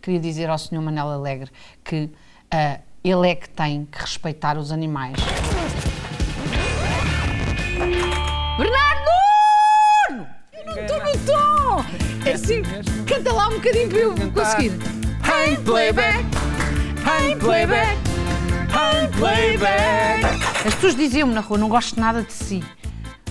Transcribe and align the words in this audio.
Queria 0.00 0.20
dizer 0.20 0.48
ao 0.50 0.58
Sr. 0.58 0.80
Manel 0.80 1.08
Alegre 1.08 1.50
que 1.84 2.04
uh, 2.04 2.82
ele 3.04 3.28
é 3.30 3.34
que 3.34 3.48
tem 3.48 3.86
que 3.90 4.00
respeitar 4.00 4.58
os 4.58 4.72
animais. 4.72 5.16
Bernardo! 8.58 9.10
Eu 10.52 10.64
não 10.66 10.82
estou 10.82 10.98
no 10.98 11.12
tom! 11.26 11.84
É 12.28 12.32
assim, 12.32 12.62
canta 13.06 13.32
lá 13.32 13.48
um 13.48 13.54
bocadinho 13.54 13.88
para 13.88 13.98
eu 13.98 14.32
conseguir. 14.32 14.72
Hey 15.24 15.56
playback, 15.58 16.24
hey 17.04 17.36
playback, 17.36 17.98
hey 18.72 19.08
playback. 19.16 20.24
As 20.66 20.74
pessoas 20.74 20.96
diziam-me 20.96 21.34
na 21.34 21.40
rua, 21.40 21.58
não 21.58 21.68
gosto 21.68 21.98
nada 22.00 22.22
de 22.22 22.32
si. 22.32 22.62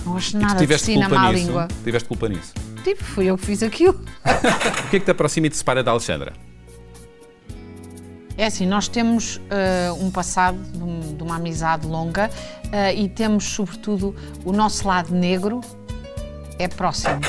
Não 0.04 0.14
gosto 0.14 0.38
nada 0.38 0.66
de 0.66 0.78
si 0.78 0.96
na 0.96 1.08
má 1.08 1.30
nisso? 1.30 1.46
língua. 1.46 1.68
Tiveste 1.84 2.08
culpa 2.08 2.28
nisso? 2.28 2.54
Tipo, 2.88 3.04
fui 3.04 3.26
eu 3.26 3.36
que 3.36 3.44
fiz 3.44 3.62
aquilo. 3.62 4.00
O 4.86 4.90
que 4.90 4.96
é 4.96 5.00
que 5.00 5.04
te 5.04 5.10
aproxima 5.10 5.46
e 5.46 5.50
te 5.50 5.56
separa 5.58 5.82
da 5.84 5.90
Alexandra? 5.90 6.32
É 8.36 8.46
assim, 8.46 8.66
nós 8.66 8.88
temos 8.88 9.38
eh, 9.50 9.90
um 10.00 10.10
passado 10.10 10.56
de, 10.72 10.82
um- 10.82 11.14
de 11.16 11.22
uma 11.22 11.36
amizade 11.36 11.86
longa 11.86 12.30
eh, 12.72 12.94
e 12.94 13.08
temos, 13.08 13.44
sobretudo, 13.44 14.14
o 14.44 14.52
nosso 14.52 14.86
lado 14.88 15.12
negro 15.14 15.60
é 16.58 16.66
próximo. 16.68 17.20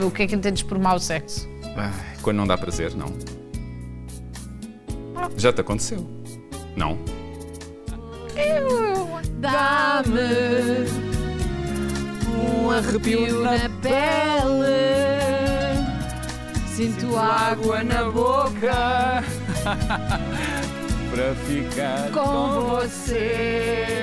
O 0.00 0.10
que 0.12 0.22
é 0.22 0.26
que 0.28 0.34
entendes 0.36 0.62
por 0.62 0.78
mau 0.78 1.00
sexo? 1.00 1.48
Ai, 1.76 1.90
quando 2.22 2.36
não 2.36 2.46
dá 2.46 2.56
prazer, 2.56 2.94
não. 2.94 3.06
Já 5.36 5.52
te 5.52 5.60
aconteceu? 5.62 6.06
Não? 6.76 6.96
Dá-me 9.40 10.86
um 12.62 12.70
arrepio 12.70 13.42
na 13.42 13.58
pele, 13.80 14.99
sinto 16.80 17.14
água 17.14 17.84
na 17.84 18.04
boca 18.10 19.22
Para 21.12 21.34
ficar 21.44 22.10
com 22.10 22.60
você. 22.60 24.00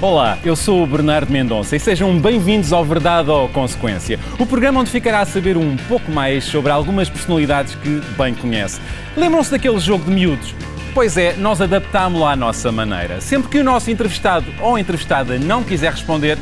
Olá, 0.00 0.36
eu 0.44 0.56
sou 0.56 0.82
o 0.82 0.86
Bernardo 0.86 1.30
Mendonça 1.30 1.76
e 1.76 1.80
sejam 1.80 2.18
bem-vindos 2.18 2.72
ao 2.72 2.84
Verdade 2.84 3.30
ou 3.30 3.48
Consequência, 3.48 4.18
o 4.38 4.44
programa 4.44 4.80
onde 4.80 4.90
ficará 4.90 5.20
a 5.20 5.24
saber 5.24 5.56
um 5.56 5.76
pouco 5.76 6.10
mais 6.10 6.44
sobre 6.44 6.72
algumas 6.72 7.08
personalidades 7.08 7.76
que 7.76 8.02
bem 8.18 8.34
conhece. 8.34 8.80
Lembram-se 9.16 9.52
daquele 9.52 9.78
jogo 9.78 10.04
de 10.04 10.10
miúdos? 10.10 10.54
Pois 10.92 11.16
é, 11.16 11.34
nós 11.36 11.60
adaptámo-lo 11.60 12.26
à 12.26 12.34
nossa 12.34 12.70
maneira. 12.72 13.20
Sempre 13.20 13.48
que 13.48 13.58
o 13.58 13.64
nosso 13.64 13.90
entrevistado 13.90 14.46
ou 14.60 14.76
entrevistada 14.76 15.38
não 15.38 15.62
quiser 15.62 15.92
responder, 15.92 16.38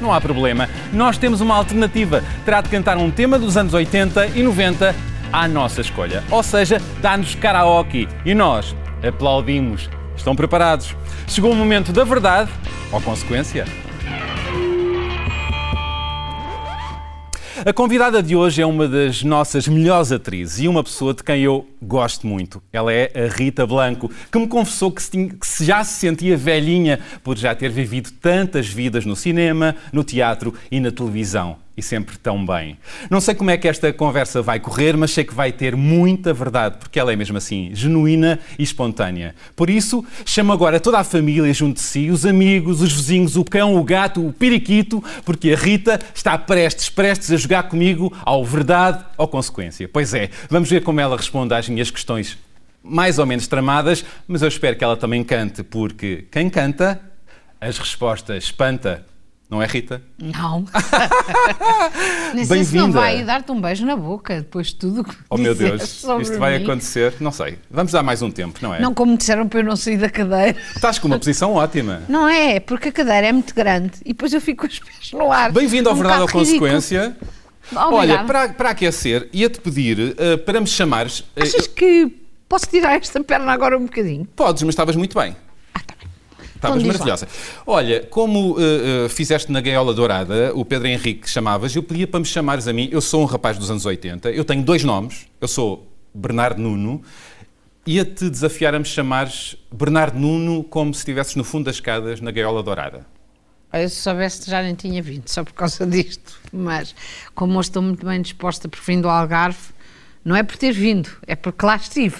não 0.00 0.12
há 0.12 0.20
problema. 0.20 0.68
Nós 0.92 1.18
temos 1.18 1.40
uma 1.40 1.56
alternativa. 1.56 2.22
Terá 2.44 2.60
de 2.60 2.68
cantar 2.68 2.96
um 2.96 3.10
tema 3.10 3.38
dos 3.38 3.56
anos 3.56 3.74
80 3.74 4.28
e 4.28 4.42
90 4.42 4.94
à 5.32 5.46
nossa 5.48 5.80
escolha. 5.80 6.22
Ou 6.30 6.42
seja, 6.42 6.80
dá-nos 7.00 7.34
karaoke. 7.34 8.08
E 8.24 8.34
nós 8.34 8.74
aplaudimos. 9.06 9.88
Estão 10.22 10.36
preparados? 10.36 10.94
Chegou 11.26 11.50
o 11.50 11.56
momento 11.56 11.92
da 11.92 12.04
verdade 12.04 12.48
ou 12.92 13.00
consequência? 13.00 13.64
A 17.66 17.72
convidada 17.72 18.22
de 18.22 18.36
hoje 18.36 18.62
é 18.62 18.66
uma 18.66 18.86
das 18.86 19.24
nossas 19.24 19.66
melhores 19.66 20.12
atrizes 20.12 20.60
e 20.60 20.68
uma 20.68 20.84
pessoa 20.84 21.12
de 21.12 21.24
quem 21.24 21.42
eu 21.42 21.66
gosto 21.82 22.24
muito. 22.24 22.62
Ela 22.72 22.92
é 22.92 23.10
a 23.16 23.36
Rita 23.36 23.66
Blanco, 23.66 24.12
que 24.30 24.38
me 24.38 24.46
confessou 24.46 24.92
que, 24.92 25.02
se 25.02 25.10
tinha- 25.10 25.28
que 25.30 25.64
já 25.64 25.82
se 25.82 25.98
sentia 25.98 26.36
velhinha 26.36 27.00
por 27.24 27.36
já 27.36 27.52
ter 27.52 27.68
vivido 27.70 28.12
tantas 28.12 28.68
vidas 28.68 29.04
no 29.04 29.16
cinema, 29.16 29.74
no 29.92 30.04
teatro 30.04 30.54
e 30.70 30.78
na 30.78 30.92
televisão. 30.92 31.56
E 31.74 31.82
sempre 31.82 32.18
tão 32.18 32.44
bem. 32.44 32.76
Não 33.08 33.18
sei 33.18 33.34
como 33.34 33.50
é 33.50 33.56
que 33.56 33.66
esta 33.66 33.90
conversa 33.92 34.42
vai 34.42 34.60
correr, 34.60 34.94
mas 34.94 35.10
sei 35.10 35.24
que 35.24 35.32
vai 35.32 35.50
ter 35.50 35.74
muita 35.74 36.32
verdade, 36.32 36.76
porque 36.78 37.00
ela 37.00 37.12
é 37.12 37.16
mesmo 37.16 37.38
assim, 37.38 37.70
genuína 37.72 38.38
e 38.58 38.62
espontânea. 38.62 39.34
Por 39.56 39.70
isso, 39.70 40.04
chamo 40.26 40.52
agora 40.52 40.78
toda 40.78 40.98
a 40.98 41.04
família 41.04 41.52
junto 41.54 41.76
de 41.76 41.82
si, 41.82 42.10
os 42.10 42.26
amigos, 42.26 42.82
os 42.82 42.92
vizinhos, 42.92 43.36
o 43.36 43.44
cão, 43.44 43.76
o 43.76 43.82
gato, 43.82 44.26
o 44.26 44.32
periquito, 44.32 45.02
porque 45.24 45.52
a 45.52 45.56
Rita 45.56 45.98
está 46.14 46.36
prestes, 46.36 46.90
prestes 46.90 47.32
a 47.32 47.36
jogar 47.36 47.62
comigo 47.64 48.12
ao 48.22 48.44
verdade 48.44 49.02
ou 49.16 49.26
consequência. 49.26 49.88
Pois 49.88 50.12
é, 50.12 50.28
vamos 50.50 50.68
ver 50.68 50.82
como 50.82 51.00
ela 51.00 51.16
responde 51.16 51.54
às 51.54 51.68
minhas 51.68 51.90
questões 51.90 52.36
mais 52.82 53.18
ou 53.18 53.24
menos 53.24 53.46
tramadas, 53.46 54.04
mas 54.26 54.42
eu 54.42 54.48
espero 54.48 54.76
que 54.76 54.84
ela 54.84 54.96
também 54.96 55.22
cante, 55.22 55.62
porque 55.62 56.26
quem 56.30 56.50
canta, 56.50 57.00
as 57.60 57.78
respostas 57.78 58.44
espanta. 58.44 59.06
Não 59.52 59.60
é, 59.62 59.66
Rita? 59.66 60.00
Não. 60.18 60.64
Se 62.32 62.36
não 62.40 62.46
Bem-vinda. 62.46 62.98
vai 62.98 63.22
dar-te 63.22 63.52
um 63.52 63.60
beijo 63.60 63.84
na 63.84 63.94
boca 63.94 64.36
depois 64.36 64.68
de 64.68 64.76
tudo 64.76 65.04
que 65.04 65.14
Oh 65.28 65.36
meu 65.36 65.54
Deus, 65.54 66.02
isto 66.22 66.38
vai 66.38 66.56
mim. 66.58 66.64
acontecer? 66.64 67.12
Não 67.20 67.30
sei. 67.30 67.58
Vamos 67.70 67.92
dar 67.92 68.02
mais 68.02 68.22
um 68.22 68.30
tempo, 68.30 68.58
não 68.62 68.74
é? 68.74 68.80
Não 68.80 68.94
como 68.94 69.14
disseram 69.14 69.46
para 69.46 69.60
eu 69.60 69.64
não 69.64 69.76
sair 69.76 69.98
da 69.98 70.08
cadeira. 70.08 70.56
Estás 70.74 70.98
com 70.98 71.06
uma 71.06 71.18
posição 71.18 71.52
ótima. 71.52 72.00
Não 72.08 72.26
é, 72.26 72.60
porque 72.60 72.88
a 72.88 72.92
cadeira 72.92 73.26
é 73.26 73.32
muito 73.32 73.54
grande 73.54 73.92
e 74.06 74.14
depois 74.14 74.32
eu 74.32 74.40
fico 74.40 74.66
com 74.66 74.72
os 74.72 74.78
pés 74.78 75.12
no 75.12 75.30
ar. 75.30 75.52
Bem-vindo 75.52 75.90
ao 75.90 75.94
Um 75.94 75.98
Verdade 75.98 76.22
ou. 76.22 76.28
Consequência. 76.28 77.14
Obrigada. 77.70 77.94
Olha, 77.94 78.24
para, 78.24 78.48
para 78.54 78.70
aquecer, 78.70 79.28
ia-te 79.34 79.60
pedir 79.60 80.14
eh, 80.16 80.38
para 80.38 80.62
me 80.62 80.66
chamares. 80.66 81.24
eh, 81.36 81.42
Achas 81.42 81.66
que 81.66 82.10
posso 82.48 82.66
tirar 82.68 82.94
esta 82.96 83.22
perna 83.22 83.52
agora 83.52 83.76
um 83.76 83.82
bocadinho? 83.84 84.24
Podes, 84.34 84.62
mas 84.62 84.72
estavas 84.72 84.96
muito 84.96 85.14
bem. 85.18 85.36
Estavas 86.62 86.80
Então 86.80 86.92
maravilhosa. 86.92 87.28
Olha, 87.66 88.06
como 88.08 88.56
eh, 88.58 89.06
eh, 89.06 89.08
fizeste 89.08 89.50
na 89.50 89.60
Gaiola 89.60 89.92
Dourada, 89.92 90.52
o 90.54 90.64
Pedro 90.64 90.86
Henrique 90.86 91.28
chamavas, 91.28 91.74
eu 91.74 91.82
pedia 91.82 92.06
para 92.06 92.20
me 92.20 92.26
chamares 92.26 92.68
a 92.68 92.72
mim. 92.72 92.88
Eu 92.92 93.00
sou 93.00 93.22
um 93.22 93.24
rapaz 93.24 93.58
dos 93.58 93.68
anos 93.68 93.84
80, 93.84 94.30
eu 94.30 94.44
tenho 94.44 94.62
dois 94.62 94.84
nomes. 94.84 95.26
Eu 95.40 95.48
sou 95.48 95.88
Bernardo 96.14 96.60
Nuno. 96.60 97.02
Ia-te 97.84 98.30
desafiar 98.30 98.76
a 98.76 98.78
me 98.78 98.84
chamares 98.84 99.56
Bernardo 99.72 100.16
Nuno 100.16 100.62
como 100.62 100.94
se 100.94 101.00
estivesses 101.00 101.34
no 101.34 101.42
fundo 101.42 101.64
das 101.64 101.74
escadas 101.74 102.20
na 102.20 102.30
Gaiola 102.30 102.62
Dourada. 102.62 103.04
Olha, 103.72 103.88
se 103.88 103.96
soubesse 103.96 104.48
já 104.48 104.62
nem 104.62 104.76
tinha 104.76 105.02
vindo, 105.02 105.28
só 105.28 105.42
por 105.42 105.54
causa 105.54 105.84
disto. 105.84 106.38
Mas 106.52 106.94
como 107.34 107.58
hoje 107.58 107.70
estou 107.70 107.82
muito 107.82 108.06
bem 108.06 108.22
disposta 108.22 108.68
por 108.68 108.78
vindo 108.86 109.08
ao 109.08 109.16
Algarve, 109.16 109.58
não 110.24 110.36
é 110.36 110.44
por 110.44 110.56
ter 110.56 110.70
vindo, 110.70 111.10
é 111.26 111.34
porque 111.34 111.66
lá 111.66 111.74
estive. 111.74 112.18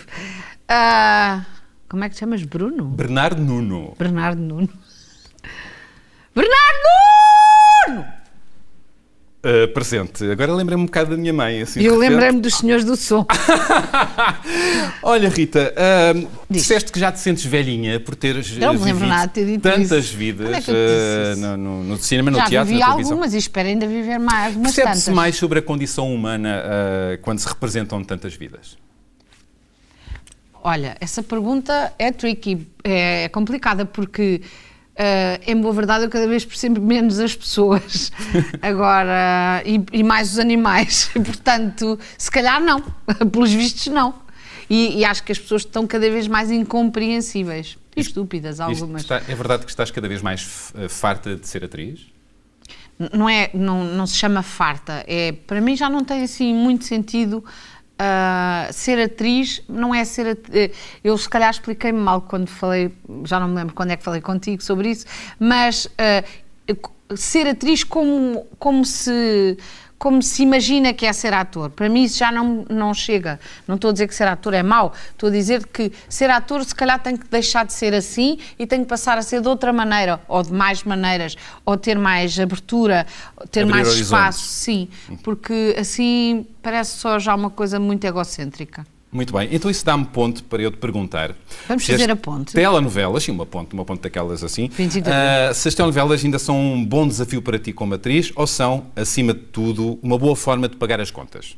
Ah, 0.69 1.45
como 1.93 2.05
é 2.05 2.09
que 2.09 2.15
te 2.15 2.21
chamas? 2.21 2.43
Bruno? 2.43 2.85
Bernardo 2.87 3.43
Nuno. 3.43 3.95
Bernardo 3.99 4.41
Nuno. 4.41 4.69
Bernardo 6.35 6.89
Nuno! 7.87 8.05
Uh, 9.45 9.69
presente. 9.75 10.25
Agora 10.31 10.55
lembrei-me 10.55 10.85
um 10.85 10.87
bocado 10.87 11.11
da 11.11 11.17
minha 11.19 11.33
mãe. 11.35 11.61
Assim, 11.61 11.83
Eu 11.83 11.99
lembrei-me 11.99 12.41
dos 12.41 12.55
senhores 12.55 12.83
do 12.85 12.97
som. 12.97 13.27
Olha, 15.03 15.29
Rita, 15.29 15.75
ahm, 15.77 16.27
disseste 16.49 16.91
que 16.91 16.99
já 16.99 17.13
te 17.13 17.19
sentes 17.21 17.45
velhinha 17.45 18.01
por 18.01 18.15
teres 18.15 18.57
Não 18.57 18.73
me 18.73 18.81
eh, 18.81 18.85
lembro 18.85 19.07
nada 19.07 19.29
ter 19.29 19.59
tantas 19.61 20.07
isso. 20.07 20.17
vidas 20.17 20.49
é 20.49 21.33
isso? 21.33 21.41
no, 21.41 21.57
no- 21.59 21.83
no 21.85 21.97
cinema, 21.99 22.31
no 22.31 22.39
Já 22.39 22.47
teatro, 22.47 22.69
vivi 22.69 22.81
na 22.81 22.87
televisão. 22.87 23.13
algumas 23.13 23.35
e 23.35 23.39
espero 23.39 23.69
ainda 23.69 23.87
viver 23.87 24.19
mais 24.19 24.57
Percebe-se 24.57 25.11
mais 25.11 25.37
sobre 25.37 25.59
a 25.59 25.63
condição 25.63 26.15
humana 26.15 26.63
ah, 26.65 27.19
quando 27.21 27.41
se 27.41 27.49
representam 27.49 28.03
tantas 28.03 28.35
vidas? 28.35 28.79
Olha, 30.65 30.97
essa 31.01 31.23
pergunta 31.23 31.93
é 31.99 32.13
tricky, 32.13 32.69
é 32.85 33.29
complicada 33.31 33.85
porque, 33.85 34.41
eh, 34.95 35.41
em 35.47 35.61
boa 35.61 35.75
verdade, 35.75 36.05
eu 36.05 36.11
cada 36.11 36.27
vez 36.29 36.45
percebo 36.45 36.81
menos 36.81 37.19
as 37.19 37.35
pessoas 37.35 38.13
agora 38.63 39.63
e, 39.67 39.83
e 39.93 40.03
mais 40.05 40.33
os 40.33 40.39
animais. 40.39 41.11
Portanto, 41.25 41.99
se 42.17 42.31
calhar 42.31 42.61
não, 42.61 42.81
pelos 43.33 43.53
vistos 43.53 43.89
não. 43.89 44.15
E, 44.71 45.01
e 45.01 45.05
acho 45.05 45.23
que 45.25 45.33
as 45.33 45.39
pessoas 45.39 45.63
estão 45.63 45.87
cada 45.87 46.09
vez 46.09 46.29
mais 46.29 46.51
incompreensíveis 46.51 47.77
e 47.97 48.01
estúpidas 48.01 48.61
algumas. 48.61 49.03
está- 49.03 49.21
é 49.29 49.35
verdade 49.35 49.65
que 49.65 49.71
estás 49.71 49.91
cada 49.91 50.09
vez 50.09 50.23
mais 50.23 50.73
eh, 50.77 50.89
farta 50.89 51.37
de 51.37 51.47
ser 51.47 51.65
atriz? 51.65 52.01
não 53.13 53.29
é 53.29 53.51
não, 53.53 53.83
não 53.85 54.07
se 54.07 54.15
chama 54.15 54.43
farta 54.43 55.03
é 55.09 55.33
para 55.33 55.61
mim 55.61 55.75
já 55.75 55.89
não 55.91 56.05
tem 56.05 56.23
assim 56.23 56.55
muito 56.55 56.85
sentido 56.85 57.43
ah, 57.99 58.69
ser 58.73 58.99
atriz 58.99 59.63
não 59.69 59.95
é 59.95 60.05
ser 60.05 60.39
eh, 60.53 60.71
eu 61.05 61.17
se 61.17 61.29
calhar 61.29 61.51
expliquei-me 61.51 61.99
mal 61.99 62.23
quando 62.23 62.49
falei 62.49 62.93
já 63.25 63.39
não 63.39 63.49
me 63.49 63.55
lembro 63.55 63.75
quando 63.75 63.91
é 63.91 63.97
que 63.97 64.03
falei 64.03 64.21
contigo 64.21 64.63
sobre 64.63 64.91
isso 64.91 65.07
mas 65.39 65.89
ah, 65.99 66.25
ser 67.17 67.47
atriz 67.49 67.85
como 67.85 68.47
como 68.59 68.85
se 68.85 69.57
como 70.03 70.21
se 70.21 70.43
imagina 70.43 70.93
que 70.93 71.07
é 71.07 71.13
ser 71.13 71.33
ator. 71.33 71.71
Para 71.71 71.89
mim 71.89 72.03
isso 72.03 72.19
já 72.19 72.33
não, 72.33 72.67
não 72.69 72.93
chega. 72.93 73.39
Não 73.69 73.77
estou 73.77 73.91
a 73.91 73.93
dizer 73.93 74.09
que 74.09 74.15
ser 74.17 74.27
ator 74.27 74.53
é 74.53 74.61
mau, 74.61 74.93
estou 75.13 75.29
a 75.29 75.33
dizer 75.33 75.65
que 75.65 75.93
ser 76.09 76.29
ator 76.29 76.65
se 76.65 76.75
calhar 76.75 77.01
tem 77.01 77.17
que 77.17 77.29
deixar 77.29 77.65
de 77.65 77.73
ser 77.73 77.95
assim 77.95 78.37
e 78.59 78.67
tem 78.67 78.83
que 78.83 78.89
passar 78.89 79.17
a 79.17 79.23
ser 79.23 79.41
de 79.41 79.47
outra 79.47 79.73
maneira, 79.73 80.19
ou 80.27 80.43
de 80.43 80.53
mais 80.53 80.83
maneiras, 80.83 81.37
ou 81.65 81.77
ter 81.77 81.97
mais 81.97 82.37
abertura, 82.37 83.07
ter 83.53 83.61
Abrir 83.61 83.75
mais 83.75 83.87
horizontes. 83.87 84.07
espaço, 84.07 84.45
sim. 84.49 84.89
Porque 85.23 85.77
assim 85.79 86.49
parece 86.61 86.99
só 86.99 87.21
já 87.21 87.33
uma 87.37 87.51
coisa 87.51 87.79
muito 87.79 88.05
egocêntrica. 88.05 88.85
Muito 89.13 89.31
bem, 89.35 89.47
então 89.53 89.71
isso 89.71 89.85
dá-me 89.85 90.07
ponto 90.07 90.43
para 90.45 90.63
eu 90.63 90.71
te 90.71 90.79
perguntar. 90.79 91.35
Vamos 91.69 91.85
fazer 91.85 92.11
a 92.11 92.17
ponte. 92.17 92.55
Telenovelas, 92.55 93.23
sim, 93.23 93.31
uma 93.31 93.45
ponte, 93.45 93.75
uma 93.75 93.85
ponte 93.85 94.01
daquelas 94.01 94.43
assim. 94.43 94.69
25 94.69 95.05
de 95.05 95.13
ah, 95.15 95.53
se 95.53 95.69
as 95.69 95.75
telenovelas 95.75 96.25
ainda 96.25 96.39
são 96.39 96.59
um 96.59 96.83
bom 96.83 97.07
desafio 97.07 97.43
para 97.43 97.59
ti 97.59 97.75
como 97.75 97.93
atriz 97.95 98.33
ou 98.35 98.47
são, 98.47 98.87
acima 98.97 99.35
de 99.35 99.41
tudo, 99.41 99.99
uma 100.03 100.17
boa 100.17 100.35
forma 100.35 100.67
de 100.67 100.77
pagar 100.77 100.99
as 100.99 101.11
contas? 101.11 101.57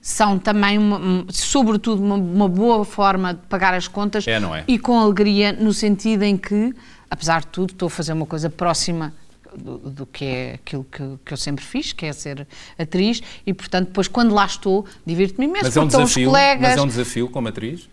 São 0.00 0.38
também, 0.38 0.78
uma- 0.78 0.98
um, 0.98 1.26
sobretudo, 1.30 2.00
uma, 2.00 2.14
uma 2.14 2.48
boa 2.48 2.84
forma 2.84 3.34
de 3.34 3.40
pagar 3.48 3.74
as 3.74 3.88
contas 3.88 4.28
É, 4.28 4.38
não 4.38 4.54
é? 4.54 4.62
e 4.68 4.78
com 4.78 4.96
alegria, 5.00 5.52
no 5.52 5.72
sentido 5.72 6.22
em 6.22 6.36
que, 6.36 6.72
apesar 7.10 7.40
de 7.40 7.48
tudo, 7.48 7.70
estou 7.72 7.86
a 7.86 7.90
fazer 7.90 8.12
uma 8.12 8.26
coisa 8.26 8.48
próxima 8.48 9.12
do, 9.56 9.78
do 9.78 10.06
que 10.06 10.24
é 10.24 10.54
aquilo 10.54 10.84
que, 10.84 11.02
que 11.24 11.32
eu 11.32 11.36
sempre 11.36 11.64
fiz, 11.64 11.92
que 11.92 12.06
é 12.06 12.12
ser 12.12 12.46
atriz, 12.78 13.22
e 13.46 13.54
portanto, 13.54 13.88
depois, 13.88 14.08
quando 14.08 14.34
lá 14.34 14.46
estou, 14.46 14.84
divirto-me 15.04 15.46
imenso, 15.46 15.64
Mas 15.64 15.76
é 15.76 15.80
um 15.80 15.86
desafio, 15.86 16.28
colegas. 16.28 16.68
mas 16.68 16.78
é 16.78 16.82
um 16.82 16.86
desafio 16.86 17.28
como 17.28 17.48
atriz? 17.48 17.88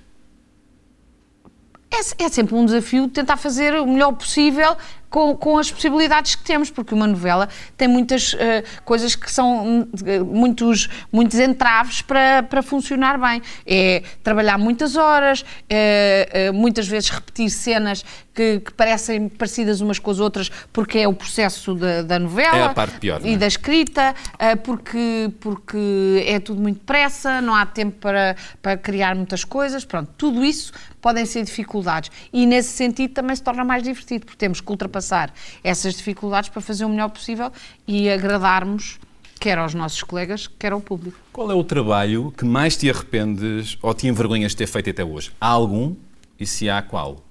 É, 1.92 2.24
é 2.24 2.30
sempre 2.30 2.56
um 2.56 2.66
desafio 2.66 3.08
tentar 3.10 3.36
fazer 3.36 3.74
o 3.76 3.86
melhor 3.86 4.14
possível 4.14 4.78
com, 5.12 5.36
com 5.36 5.58
as 5.58 5.70
possibilidades 5.70 6.36
que 6.36 6.44
temos, 6.44 6.72
porque 6.72 6.96
uma 6.96 7.06
novela 7.06 7.50
tem 7.76 7.88
muitas 7.88 8.34
eh, 8.40 8.64
coisas 8.86 9.14
que 9.14 9.30
são 9.30 9.88
eh, 10.06 10.20
muitos, 10.22 10.90
muitos 11.12 11.38
entraves 11.38 12.02
para, 12.02 12.44
para 12.44 12.64
funcionar 12.64 13.20
bem. 13.20 13.42
É 13.68 14.04
trabalhar 14.24 14.58
muitas 14.58 14.96
horas, 14.96 15.44
eh, 15.70 16.30
eh, 16.32 16.52
muitas 16.52 16.88
vezes 16.88 17.10
repetir 17.10 17.50
cenas 17.50 18.06
que, 18.34 18.62
que 18.62 18.72
parecem 18.72 19.28
parecidas 19.28 19.82
umas 19.82 20.00
com 20.00 20.10
as 20.10 20.20
outras, 20.20 20.50
porque 20.72 21.00
é 21.00 21.08
o 21.08 21.14
processo 21.14 21.76
da, 21.76 22.02
da 22.02 22.18
novela 22.18 22.58
É 22.58 22.64
a 22.64 22.70
parte 22.70 22.98
pior, 22.98 23.20
não 23.20 23.28
é? 23.28 23.32
e 23.32 23.38
da 23.38 23.48
escrita, 23.48 24.16
eh, 24.40 24.56
porque, 24.56 25.30
porque 25.42 26.24
é 26.26 26.40
tudo 26.40 26.62
muito 26.62 26.80
depressa, 26.80 27.42
não 27.42 27.54
há 27.54 27.66
tempo 27.66 27.98
para, 28.00 28.38
para 28.62 28.78
criar 28.78 29.14
muitas 29.14 29.44
coisas, 29.44 29.84
pronto, 29.84 30.10
tudo 30.18 30.46
isso 30.46 30.72
podem 31.02 31.26
ser 31.26 31.44
dificuldades. 31.44 32.12
E 32.32 32.46
nesse 32.46 32.70
sentido 32.70 33.14
também 33.14 33.36
se 33.36 33.44
torna 33.44 33.66
mais 33.66 33.84
divertido, 33.84 34.26
porque 34.26 34.38
temos 34.38 34.62
que 34.62 34.72
ultrapassar 34.72 35.01
essas 35.64 35.96
dificuldades 35.96 36.50
para 36.50 36.62
fazer 36.62 36.86
o 36.86 36.90
melhor 36.90 37.10
possível 37.10 37.52
e 37.88 38.10
agradarmos 38.10 39.00
quer 39.40 39.58
aos 39.58 39.74
nossos 39.74 40.04
colegas, 40.04 40.48
quer 40.60 40.72
ao 40.72 40.80
público. 40.80 41.18
Qual 41.34 41.50
é 41.52 41.56
o 41.56 41.64
trabalho 41.64 42.32
que 42.38 42.46
mais 42.46 42.78
te 42.78 42.88
arrependes 42.90 43.76
ou 43.82 43.92
te 43.94 44.08
envergonhas 44.08 44.52
de 44.52 44.58
ter 44.58 44.68
feito 44.68 44.90
até 44.92 45.04
hoje? 45.04 45.32
Há 45.42 45.48
algum? 45.48 45.96
E 46.40 46.46
se 46.46 46.70
há, 46.70 46.80
qual? 46.82 47.24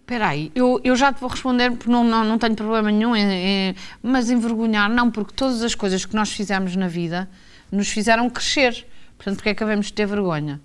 Espera 0.00 0.28
aí, 0.28 0.52
eu, 0.54 0.78
eu 0.84 0.94
já 0.94 1.12
te 1.12 1.18
vou 1.20 1.30
responder 1.30 1.70
porque 1.72 1.90
não, 1.90 2.04
não, 2.04 2.22
não 2.22 2.38
tenho 2.38 2.54
problema 2.54 2.90
nenhum, 2.92 3.16
em, 3.16 3.22
em- 3.70 3.74
mas 4.02 4.28
envergonhar 4.30 4.88
não, 4.90 5.10
porque 5.10 5.32
todas 5.34 5.62
as 5.62 5.74
coisas 5.74 6.04
que 6.04 6.14
nós 6.14 6.30
fizemos 6.30 6.76
na 6.76 6.86
vida 6.88 7.28
nos 7.72 7.88
fizeram 7.88 8.28
crescer. 8.28 8.86
Portanto, 9.16 9.36
porque 9.36 9.48
é 9.48 9.54
que 9.54 9.64
havemos 9.64 9.86
de 9.86 9.94
ter 9.94 10.06
vergonha? 10.06 10.60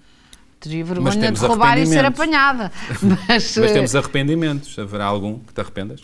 Teria 0.60 0.84
vergonha 0.84 1.32
de 1.32 1.40
roubar 1.40 1.78
e 1.78 1.86
ser 1.86 2.04
apanhada. 2.06 2.72
Mas, 3.28 3.56
Mas 3.58 3.72
temos 3.72 3.96
arrependimentos. 3.96 4.78
Haverá 4.78 5.06
algum 5.06 5.40
que 5.40 5.54
te 5.54 5.62
arrependas? 5.62 6.02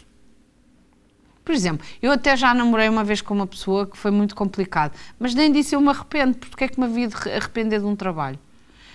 Por 1.43 1.53
exemplo, 1.53 1.85
eu 2.01 2.11
até 2.11 2.35
já 2.35 2.53
namorei 2.53 2.89
uma 2.89 3.03
vez 3.03 3.21
com 3.21 3.33
uma 3.33 3.45
pessoa 3.45 3.85
que 3.85 3.95
foi 3.95 4.09
muito 4.09 4.33
complicado, 4.33 4.93
mas 5.19 5.35
nem 5.35 5.51
disso 5.51 5.75
eu 5.75 5.79
me 5.81 5.89
arrependo, 5.89 6.35
porque 6.37 6.63
é 6.63 6.67
que 6.67 6.79
me 6.79 6.85
havia 6.87 7.07
de 7.07 7.15
re- 7.15 7.33
arrepender 7.33 7.79
de 7.81 7.85
um 7.85 7.95
trabalho? 7.95 8.39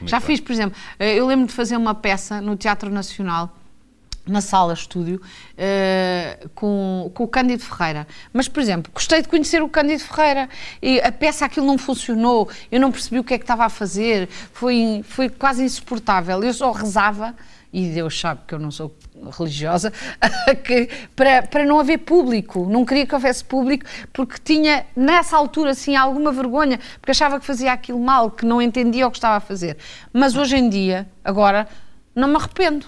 já 0.05 0.19
bem. 0.19 0.27
fiz, 0.27 0.41
por 0.41 0.51
exemplo, 0.51 0.77
eh, 0.99 1.15
eu 1.15 1.27
lembro 1.29 1.47
de 1.47 1.53
fazer 1.53 1.77
uma 1.77 1.95
peça 1.95 2.41
no 2.41 2.57
Teatro 2.57 2.91
Nacional, 2.91 3.55
na 4.31 4.41
sala 4.41 4.73
estúdio, 4.73 5.21
eh, 5.57 6.47
com, 6.55 7.11
com 7.15 7.25
o 7.25 7.29
Cândido 7.29 7.63
Ferreira. 7.63 8.07
Mas, 8.33 8.49
por 8.49 8.61
exemplo, 8.61 8.91
gostei 8.93 9.23
de 9.23 9.29
conhecer 9.29 9.63
o 9.63 9.69
Cândido 9.69 10.03
Ferreira 10.03 10.49
e 10.81 11.01
a 11.01 11.13
peça 11.13 11.45
aquilo 11.45 11.67
não 11.67 11.77
funcionou, 11.77 12.49
eu 12.71 12.81
não 12.81 12.93
percebi 12.93 13.19
o 13.19 13.25
que 13.25 13.35
é 13.35 13.39
que 13.39 13.45
estava 13.45 13.65
a 13.65 13.69
fazer, 13.69 14.29
foi, 14.53 15.05
foi 15.07 15.29
quase 15.29 15.65
insuportável. 15.65 16.43
Eu 16.43 16.55
só 16.55 16.71
rezava, 16.71 17.35
e 17.73 17.89
Deus 17.89 18.19
sabe 18.19 18.41
que 18.47 18.55
eu 18.55 18.59
não 18.59 18.71
sou 18.71 18.95
religiosa, 19.39 19.93
que, 20.65 20.89
para, 21.15 21.43
para 21.43 21.65
não 21.65 21.79
haver 21.79 21.99
público. 21.99 22.67
Não 22.69 22.85
queria 22.85 23.07
que 23.07 23.15
houvesse 23.15 23.45
público 23.45 23.85
porque 24.13 24.37
tinha, 24.43 24.87
nessa 24.97 25.37
altura, 25.37 25.71
assim, 25.71 25.95
alguma 25.95 26.33
vergonha, 26.33 26.81
porque 27.01 27.13
achava 27.13 27.39
que 27.39 27.47
fazia 27.47 27.73
aquilo 27.73 28.01
mal, 28.01 28.31
que 28.31 28.45
não 28.45 28.61
entendia 28.61 29.07
o 29.07 29.11
que 29.11 29.19
estava 29.19 29.37
a 29.37 29.41
fazer. 29.41 29.77
Mas 30.13 30.37
hoje 30.37 30.57
em 30.57 30.69
dia, 30.69 31.09
agora, 31.25 31.69
não 32.15 32.29
me 32.29 32.37
arrependo, 32.37 32.87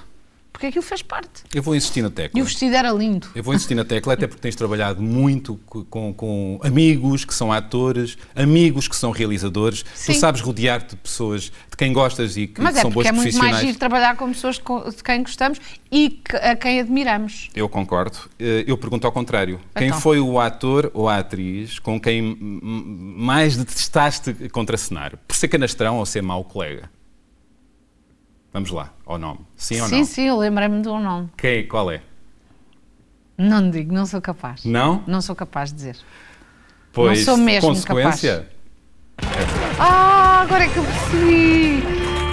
porque 0.52 0.66
aquilo 0.66 0.82
fez 0.82 1.00
parte. 1.02 1.42
Eu 1.54 1.62
vou 1.62 1.74
insistir 1.74 2.02
na 2.02 2.10
tecla. 2.10 2.38
E 2.38 2.42
o 2.42 2.44
vestido 2.44 2.74
era 2.76 2.90
lindo. 2.92 3.28
Eu 3.34 3.42
vou 3.42 3.54
insistir 3.54 3.74
na 3.74 3.84
tecla, 3.84 4.12
até 4.12 4.26
porque 4.26 4.40
tens 4.42 4.54
trabalhado 4.54 5.02
muito 5.02 5.58
co- 5.66 5.84
com, 5.86 6.12
com 6.12 6.60
amigos 6.62 7.24
que 7.24 7.34
são 7.34 7.50
atores, 7.52 8.16
amigos 8.34 8.86
que 8.86 8.94
são 8.94 9.10
realizadores. 9.10 9.84
Sim. 9.94 10.12
Tu 10.12 10.18
sabes 10.18 10.40
rodear-te 10.40 10.90
de 10.90 10.96
pessoas 10.96 11.44
de 11.44 11.76
quem 11.76 11.92
gostas 11.92 12.36
e 12.36 12.46
que 12.46 12.60
Mas 12.60 12.76
é 12.76 12.82
são 12.82 12.90
boas 12.90 13.06
porque 13.06 13.08
é 13.08 13.12
muito 13.12 13.24
mais 13.24 13.34
profissionais. 13.36 13.66
giro 13.66 13.78
trabalhar 13.78 14.16
com 14.16 14.28
pessoas 14.28 14.56
de 14.94 15.02
quem 15.02 15.22
gostamos 15.22 15.58
e 15.90 16.20
a 16.42 16.54
quem 16.54 16.80
admiramos. 16.80 17.48
Eu 17.54 17.68
concordo. 17.68 18.18
Eh, 18.38 18.64
Eu 18.66 18.76
pergunto 18.78 19.06
ao 19.06 19.12
contrário. 19.12 19.58
Quem 19.74 19.88
Então. 19.88 20.00
foi 20.00 20.20
o 20.20 20.38
ator 20.38 20.90
ou 20.94 21.08
a 21.08 21.18
atriz 21.18 21.78
com 21.78 21.98
quem 22.00 22.36
mais 22.40 23.56
detestaste 23.56 24.34
contracenar? 24.50 25.16
Por 25.26 25.34
ser 25.36 25.48
canastrão 25.48 25.96
ou 25.98 26.06
ser 26.06 26.22
mau 26.22 26.44
colega? 26.44 26.90
Vamos 28.52 28.70
lá, 28.70 28.92
ao 29.06 29.18
nome. 29.18 29.40
Sim 29.56 29.80
ou 29.80 29.88
sim, 29.88 29.98
não? 29.98 30.04
sim, 30.04 30.28
eu 30.28 30.36
lembrei-me 30.38 30.82
do 30.82 30.98
nome. 30.98 31.30
Quem, 31.36 31.66
qual 31.66 31.90
é? 31.90 32.02
Não 33.38 33.70
digo, 33.70 33.92
não 33.94 34.04
sou 34.04 34.20
capaz. 34.20 34.64
Não? 34.64 35.02
Não 35.06 35.22
sou 35.22 35.34
capaz 35.34 35.70
de 35.70 35.76
dizer. 35.76 35.96
Pois, 36.92 37.24
sou 37.24 37.36
mesmo 37.38 37.68
consequência. 37.70 38.48
Ah, 39.78 40.42
agora 40.42 40.64
é 40.64 40.68
que 40.68 40.76
eu 40.76 40.84
percebi! 40.84 41.82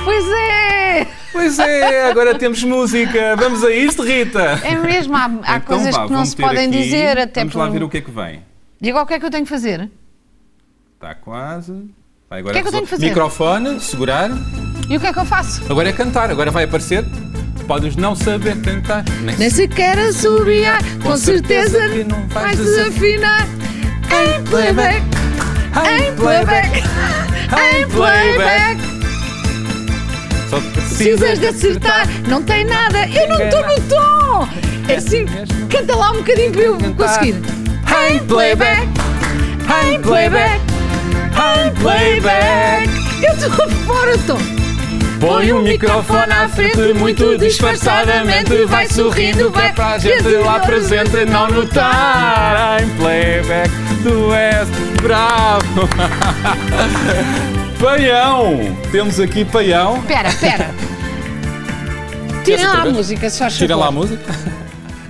Pois 0.04 0.25
é! 0.27 1.07
Pois 1.31 1.60
é, 1.60 2.10
agora 2.10 2.38
temos 2.38 2.62
música. 2.63 3.36
Vamos 3.38 3.63
a 3.63 3.72
isto, 3.72 4.04
Rita? 4.04 4.42
É 4.65 4.75
mesmo, 4.75 5.15
há, 5.15 5.25
há 5.44 5.57
Então 5.57 5.62
coisas 5.62 5.95
vá, 5.95 6.06
que 6.06 6.12
não 6.12 6.25
se 6.25 6.36
podem 6.36 6.68
aqui. 6.68 6.77
dizer 6.83 7.18
até 7.18 7.42
Vamos 7.42 7.56
lá 7.56 7.65
por- 7.68 7.74
ver 7.74 7.83
o 7.83 7.89
que 7.89 7.98
é 7.98 8.01
que 8.01 8.12
vem. 8.12 8.44
E 8.81 8.89
agora 8.89 9.06
o 9.06 9.07
que 9.07 9.13
é 9.13 9.19
que 9.19 9.25
eu 9.25 9.31
tenho 9.31 9.44
que 9.45 9.50
fazer? 9.50 9.89
Está 10.95 11.15
quase. 11.15 11.89
Agora 12.31 12.50
O 12.50 12.54
que 12.54 12.60
é 12.60 12.62
que 12.62 12.68
eu 12.68 12.72
tenho 12.72 12.84
que 12.84 12.90
fazer? 12.90 13.08
Microfone, 13.08 13.80
segurar. 13.80 14.30
E 14.88 14.96
o 14.96 15.00
que 15.00 15.08
é 15.08 15.14
que 15.14 15.20
eu 15.20 15.26
faço? 15.26 15.64
Agora 15.68 15.90
é 15.90 15.94
cantar. 15.94 16.30
Agora 16.30 16.52
vai 16.52 16.66
aparecer. 16.66 17.04
Podes 17.68 17.96
não 17.96 18.16
saber 18.16 18.56
cantar. 18.62 19.04
Nem 19.22 19.36
Nem 19.36 19.50
sequer 19.50 19.98
assobiar, 19.98 20.80
com 21.02 21.18
certeza 21.18 21.90
que 21.90 22.04
não 22.04 22.28
vais 22.28 22.58
desafinar. 22.58 23.48
Em 23.48 24.44
playback, 24.44 25.04
em 25.76 26.16
playback, 26.16 26.78
em 26.80 27.88
playback. 27.90 28.82
Só 30.50 30.60
Precisas 30.60 31.40
de 31.40 31.48
acertar, 31.48 32.08
não 32.28 32.42
tem 32.44 32.66
nada, 32.66 33.08
eu 33.08 33.28
não 33.30 33.40
estou 33.40 33.68
no 33.68 33.82
tom. 33.88 34.50
É 34.88 34.96
assim, 34.96 35.25
canta 35.70 35.96
lá 35.96 36.12
um 36.12 36.18
bocadinho 36.18 36.51
para 36.51 36.62
eu 36.62 36.77
conseguir. 36.96 37.36
Em 38.10 38.20
playback, 38.25 38.88
em 39.92 40.01
playback, 40.01 40.60
em 41.39 41.72
playback. 41.81 42.89
Eu 43.24 43.34
estou 43.34 43.69
fora 43.86 44.17
do 44.17 44.24
tom. 44.25 44.60
Põe 45.19 45.51
o 45.51 45.62
microfone 45.62 46.31
à 46.31 46.48
frente, 46.48 46.93
muito 46.93 47.38
disfarçadamente. 47.38 48.65
Vai 48.65 48.88
sorrindo, 48.88 49.51
vai 49.51 49.74
para 49.74 49.96
a 49.96 49.98
gente 49.98 50.27
lá 50.29 50.60
presente 50.60 51.25
não 51.25 51.50
notar. 51.50 52.81
Em 52.81 52.89
playback, 52.98 53.69
tu 54.03 54.34
és 54.34 54.67
bravo. 55.01 55.89
Paião! 57.79 58.77
Temos 58.91 59.19
aqui 59.19 59.43
Paião. 59.43 59.98
Espera, 59.98 60.29
espera. 60.29 60.69
Tirem 62.43 62.65
lá 62.65 62.81
a 62.81 62.86
música, 62.86 63.29
se 63.29 63.39
faz 63.39 63.58
Tira 63.58 63.75
lá 63.75 63.88
a 63.88 63.91
música. 63.91 64.34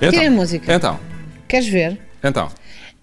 Tirem 0.00 0.26
a 0.26 0.30
música. 0.30 0.74
Então, 0.74 0.98
Queres 1.48 1.68
ver? 1.68 1.98
então. 2.22 2.48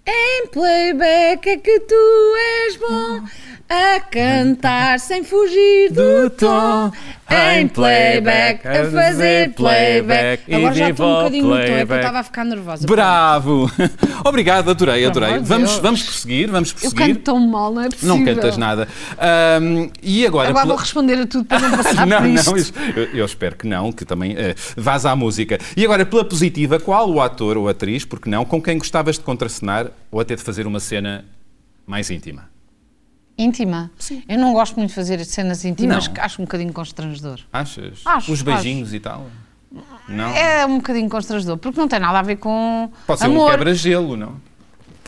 Em 0.08 0.48
playback 0.48 1.50
é 1.50 1.58
que 1.58 1.80
tu 1.82 2.36
és 2.66 2.78
bom 2.78 3.26
a 3.69 4.00
cantar 4.00 5.00
sem 5.00 5.24
fugir 5.24 5.91
do 5.91 6.29
tom. 6.29 6.91
Em 7.29 7.67
playback, 7.67 8.65
a 8.65 8.89
fazer 8.89 9.53
playback. 9.53 10.43
E 10.47 10.55
Agora 10.55 10.74
já 10.74 10.89
estou 10.89 11.05
um 11.05 11.15
bocadinho 11.15 11.43
no 11.43 11.50
tom, 11.50 11.57
é 11.62 11.86
que 11.86 11.91
eu 11.91 11.97
estava 11.97 12.19
a 12.19 12.24
ficar 12.24 12.45
nervosa. 12.45 12.88
Bravo! 12.88 13.69
Obrigado, 14.24 14.69
adorei, 14.71 15.05
adorei. 15.05 15.39
Vamos, 15.39 15.75
vamos 15.79 16.03
prosseguir, 16.03 16.50
vamos 16.50 16.69
Eu 16.69 16.75
prosseguir. 16.91 17.07
canto 17.15 17.19
tão 17.24 17.39
mal, 17.45 17.74
não 17.74 17.81
é 17.81 17.89
possível. 17.89 18.15
Não 18.15 18.24
cantas 18.24 18.55
nada. 18.55 18.88
Ahm, 19.19 19.89
e 20.01 20.25
agora. 20.25 20.50
Agora 20.50 20.65
vou 20.67 20.77
responder 20.77 21.15
a 21.19 21.27
tudo 21.27 21.43
para 21.43 21.59
não 21.59 21.75
passar 21.83 22.07
não, 22.07 22.21
não, 22.21 22.55
isso- 22.57 22.74
eu, 22.95 23.03
eu 23.13 23.25
espero 23.25 23.57
que 23.57 23.67
não, 23.67 23.91
que 23.91 24.05
também 24.05 24.31
uh, 24.33 24.55
vás 24.77 25.05
à 25.05 25.13
música. 25.13 25.59
E 25.75 25.83
agora, 25.83 26.05
pela 26.05 26.24
positiva, 26.24 26.79
qual 26.79 27.09
o 27.12 27.19
ator 27.21 27.57
ou 27.57 27.67
atriz, 27.67 28.05
porque 28.05 28.29
não, 28.29 28.45
com 28.45 28.62
quem 28.62 28.77
gostavas 28.77 29.17
de 29.17 29.25
contracenar 29.25 29.88
ou 30.09 30.21
até 30.21 30.36
de 30.38 30.41
fazer 30.43 30.65
uma 30.65 30.79
cena 30.79 31.25
mais 31.86 32.09
íntima? 32.09 32.50
Íntima? 33.38 33.91
Eu 34.27 34.39
não 34.39 34.51
gosto 34.53 34.75
muito 34.77 34.89
de 34.89 34.96
fazer 34.96 35.24
cenas 35.25 35.63
íntimas, 35.63 36.08
Não. 36.08 36.13
que 36.13 36.20
acho 36.20 36.41
um 36.41 36.46
bocadinho 36.46 36.74
constrangedor. 36.74 37.39
Achas? 37.53 38.01
Acho, 38.06 38.32
Os 38.32 38.41
beijinhos 38.41 38.94
e 38.94 39.00
tal? 39.00 39.27
Não? 40.08 40.29
É 40.29 40.65
um 40.65 40.77
bocadinho 40.77 41.10
constrangedor, 41.10 41.58
porque 41.58 41.79
não 41.79 41.88
tem 41.88 42.00
nada 42.00 42.20
a 42.20 42.22
ver 42.22 42.38
com 42.38 42.89
Pode 43.06 43.20
ser 43.20 43.27
um 43.27 43.32
amor. 43.32 43.51
quebra-gelo, 43.51 44.17
não? 44.17 44.36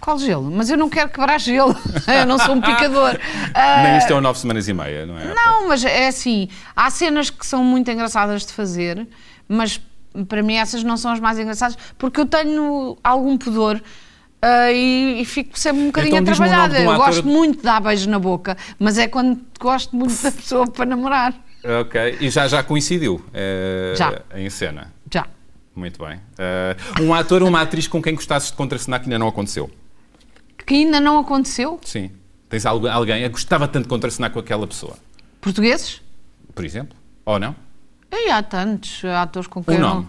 Qual 0.01 0.17
gelo? 0.19 0.50
Mas 0.51 0.69
eu 0.69 0.77
não 0.77 0.89
quero 0.89 1.09
quebrar 1.09 1.39
gelo. 1.39 1.75
eu 2.07 2.25
não 2.25 2.38
sou 2.39 2.55
um 2.55 2.62
picador. 2.62 3.17
Ah, 3.53 3.81
Nem 3.83 3.98
isto 3.98 4.13
é 4.13 4.15
o 4.15 4.21
nove 4.21 4.38
semanas 4.39 4.67
e 4.67 4.74
meia, 4.74 5.05
não 5.07 5.17
é? 5.17 5.33
Não, 5.33 5.67
mas 5.67 5.83
é 5.83 6.07
assim, 6.07 6.48
há 6.75 6.89
cenas 6.91 7.29
que 7.31 7.45
são 7.45 7.63
muito 7.63 7.89
engraçadas 7.89 8.45
de 8.45 8.53
fazer, 8.53 9.07
mas 9.48 9.81
para 10.27 10.43
mim 10.43 10.53
essas 10.55 10.83
não 10.83 10.95
são 10.98 11.12
as 11.12 11.19
mais 11.19 11.39
engraçadas, 11.39 11.75
porque 11.98 12.19
eu 12.21 12.25
tenho 12.27 12.95
algum 13.03 13.38
pudor 13.38 13.81
ah, 14.41 14.72
e, 14.72 15.22
e 15.22 15.25
fico 15.25 15.58
sempre 15.60 15.81
um 15.81 15.86
bocadinho 15.88 16.17
Então 16.17 16.34
nome 16.34 16.46
atrapalhada. 16.46 16.79
um 16.79 16.84
Eu 16.84 16.91
ator- 16.91 17.05
gosto 17.05 17.27
muito 17.27 17.58
de 17.58 17.63
dar 17.63 17.81
beijo 17.81 18.10
na 18.10 18.19
boca, 18.19 18.55
mas 18.77 18.98
é 18.98 19.08
quando 19.08 19.39
gosto 19.60 19.96
muito 19.96 20.22
da 20.22 20.31
pessoa 20.31 20.67
para 20.67 20.86
namorar. 20.86 21.34
Ok. 21.81 22.17
E 22.22 22.29
já, 22.29 22.48
já 22.48 22.63
coincidiu 22.63 23.24
eh, 23.34 23.93
Já. 23.98 24.22
em 24.36 24.50
cena? 24.50 24.93
Já. 25.12 25.25
Muito 25.75 26.03
bem. 26.05 26.19
Eh, 26.38 26.75
um 27.01 27.13
ator 27.13 27.41
ou 27.43 27.50
uma 27.50 27.62
atriz 27.62 27.88
com 27.88 28.01
quem 28.01 28.15
gostasses 28.15 28.51
de 28.51 28.55
contracenar 28.58 29.00
que 29.01 29.05
ainda 29.08 29.19
não 29.19 29.27
aconteceu? 29.27 29.69
Que 30.65 30.74
ainda 30.75 31.00
não 31.00 31.19
aconteceu. 31.19 31.79
Sim. 31.84 32.12
Tens 32.48 32.65
algu- 32.65 32.88
alguém 32.88 33.22
que 33.24 33.29
gostava 33.29 33.67
tanto 33.67 33.84
de 33.84 33.89
contracenar 33.89 34.31
com 34.31 34.39
aquela 34.39 34.65
pessoa? 34.65 34.96
Portugueses? 35.41 36.01
Por 36.55 36.63
exemplo? 36.65 36.98
Ou 37.25 37.38
não? 37.39 37.55
E 38.12 38.29
há 38.31 38.41
tantos 38.41 39.03
atores 39.05 39.48
com 39.48 39.63
quem 39.63 39.75
Um 39.75 39.77
eu 39.77 39.81
não- 39.81 39.93
nome. 39.96 40.08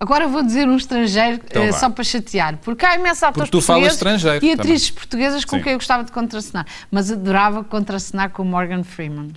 Agora 0.00 0.28
vou 0.28 0.42
dizer 0.44 0.68
um 0.68 0.76
estrangeiro 0.76 1.40
Então 1.44 1.66
vá. 1.66 1.72
só 1.72 1.90
para 1.90 2.04
chatear, 2.04 2.56
porque 2.58 2.86
há 2.86 2.94
imensos 2.94 3.22
atores 3.24 3.50
tu 3.50 3.60
falas 3.60 3.94
estrangeiro 3.94 4.36
e 4.36 4.40
também. 4.40 4.54
atrizes 4.54 4.90
portuguesas 4.90 5.44
com 5.44 5.56
Sim. 5.56 5.62
quem 5.62 5.72
eu 5.72 5.78
gostava 5.78 6.04
de 6.04 6.12
contracenar, 6.12 6.66
mas 6.90 7.10
adorava 7.10 7.64
contracenar 7.64 8.30
com 8.30 8.42
o 8.42 8.46
Morgan 8.46 8.84
Freeman. 8.84 9.32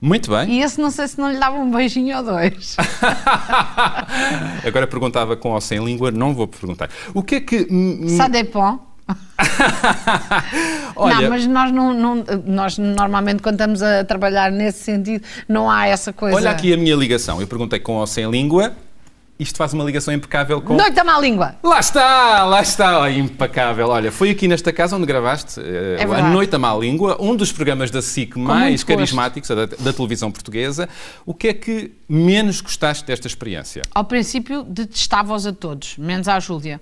Muito 0.00 0.30
bem. 0.30 0.50
E 0.50 0.62
esse 0.62 0.80
não 0.80 0.90
sei 0.90 1.06
se 1.08 1.18
não 1.18 1.30
lhe 1.30 1.38
dava 1.38 1.56
um 1.56 1.70
beijinho 1.70 2.16
ou 2.16 2.22
dois. 2.24 2.76
Agora 4.66 4.86
perguntava 4.86 5.36
com 5.36 5.50
ou 5.50 5.60
sem 5.60 5.84
língua, 5.84 6.10
não 6.10 6.34
vou 6.34 6.46
perguntar. 6.48 6.88
O 7.14 7.22
que 7.22 7.36
é 7.36 7.40
que. 7.40 7.66
Ça 8.16 8.28
dépend. 8.28 8.80
Olha, 10.96 11.20
não, 11.22 11.28
mas 11.30 11.46
nós, 11.46 11.72
não, 11.72 11.92
não- 11.94 12.24
nós 12.46 12.78
normalmente 12.78 13.42
quando 13.42 13.54
estamos 13.56 13.82
a 13.82 14.04
trabalhar 14.04 14.50
nesse 14.50 14.84
sentido 14.84 15.24
não 15.48 15.70
há 15.70 15.86
essa 15.86 16.12
coisa. 16.12 16.36
olha 16.36 16.50
aqui 16.50 16.72
a 16.72 16.76
minha 16.76 16.94
ligação. 16.94 17.40
Eu 17.40 17.46
perguntei 17.46 17.78
com 17.78 17.94
ou 17.94 18.06
sem 18.06 18.30
língua. 18.30 18.72
Isto 19.42 19.56
faz 19.56 19.72
uma 19.72 19.82
ligação 19.84 20.14
impecável 20.14 20.60
com. 20.60 20.74
Noite 20.74 20.94
da 20.94 21.02
má 21.02 21.18
língua. 21.18 21.56
Lá 21.62 21.80
está, 21.80 22.44
lá 22.44 22.62
está, 22.62 23.00
Olha, 23.00 23.18
impecável. 23.18 23.88
Olha, 23.88 24.12
foi 24.12 24.30
aqui 24.30 24.46
nesta 24.46 24.72
casa 24.72 24.96
onde 24.96 25.04
gravaste 25.04 25.60
eh, 25.60 25.96
É 25.98 26.04
A. 26.04 26.30
Noite 26.30 26.54
à 26.54 26.58
Má 26.58 26.74
Língua, 26.74 27.16
um 27.20 27.34
dos 27.34 27.50
programas 27.50 27.90
da 27.90 28.00
SIC 28.00 28.36
mais 28.36 28.84
carismáticos 28.84 29.48
da, 29.48 29.66
da 29.66 29.92
televisão 29.92 30.30
portuguesa. 30.30 30.88
O 31.26 31.34
que 31.34 31.48
é 31.48 31.54
que 31.54 31.92
menos 32.08 32.60
gostaste 32.60 33.04
desta 33.04 33.26
experiência? 33.26 33.82
Ao 33.92 34.04
princípio 34.04 34.62
detestava-os 34.62 35.46
a 35.46 35.52
todos, 35.52 35.96
menos 35.98 36.28
à 36.28 36.38
Júlia. 36.38 36.80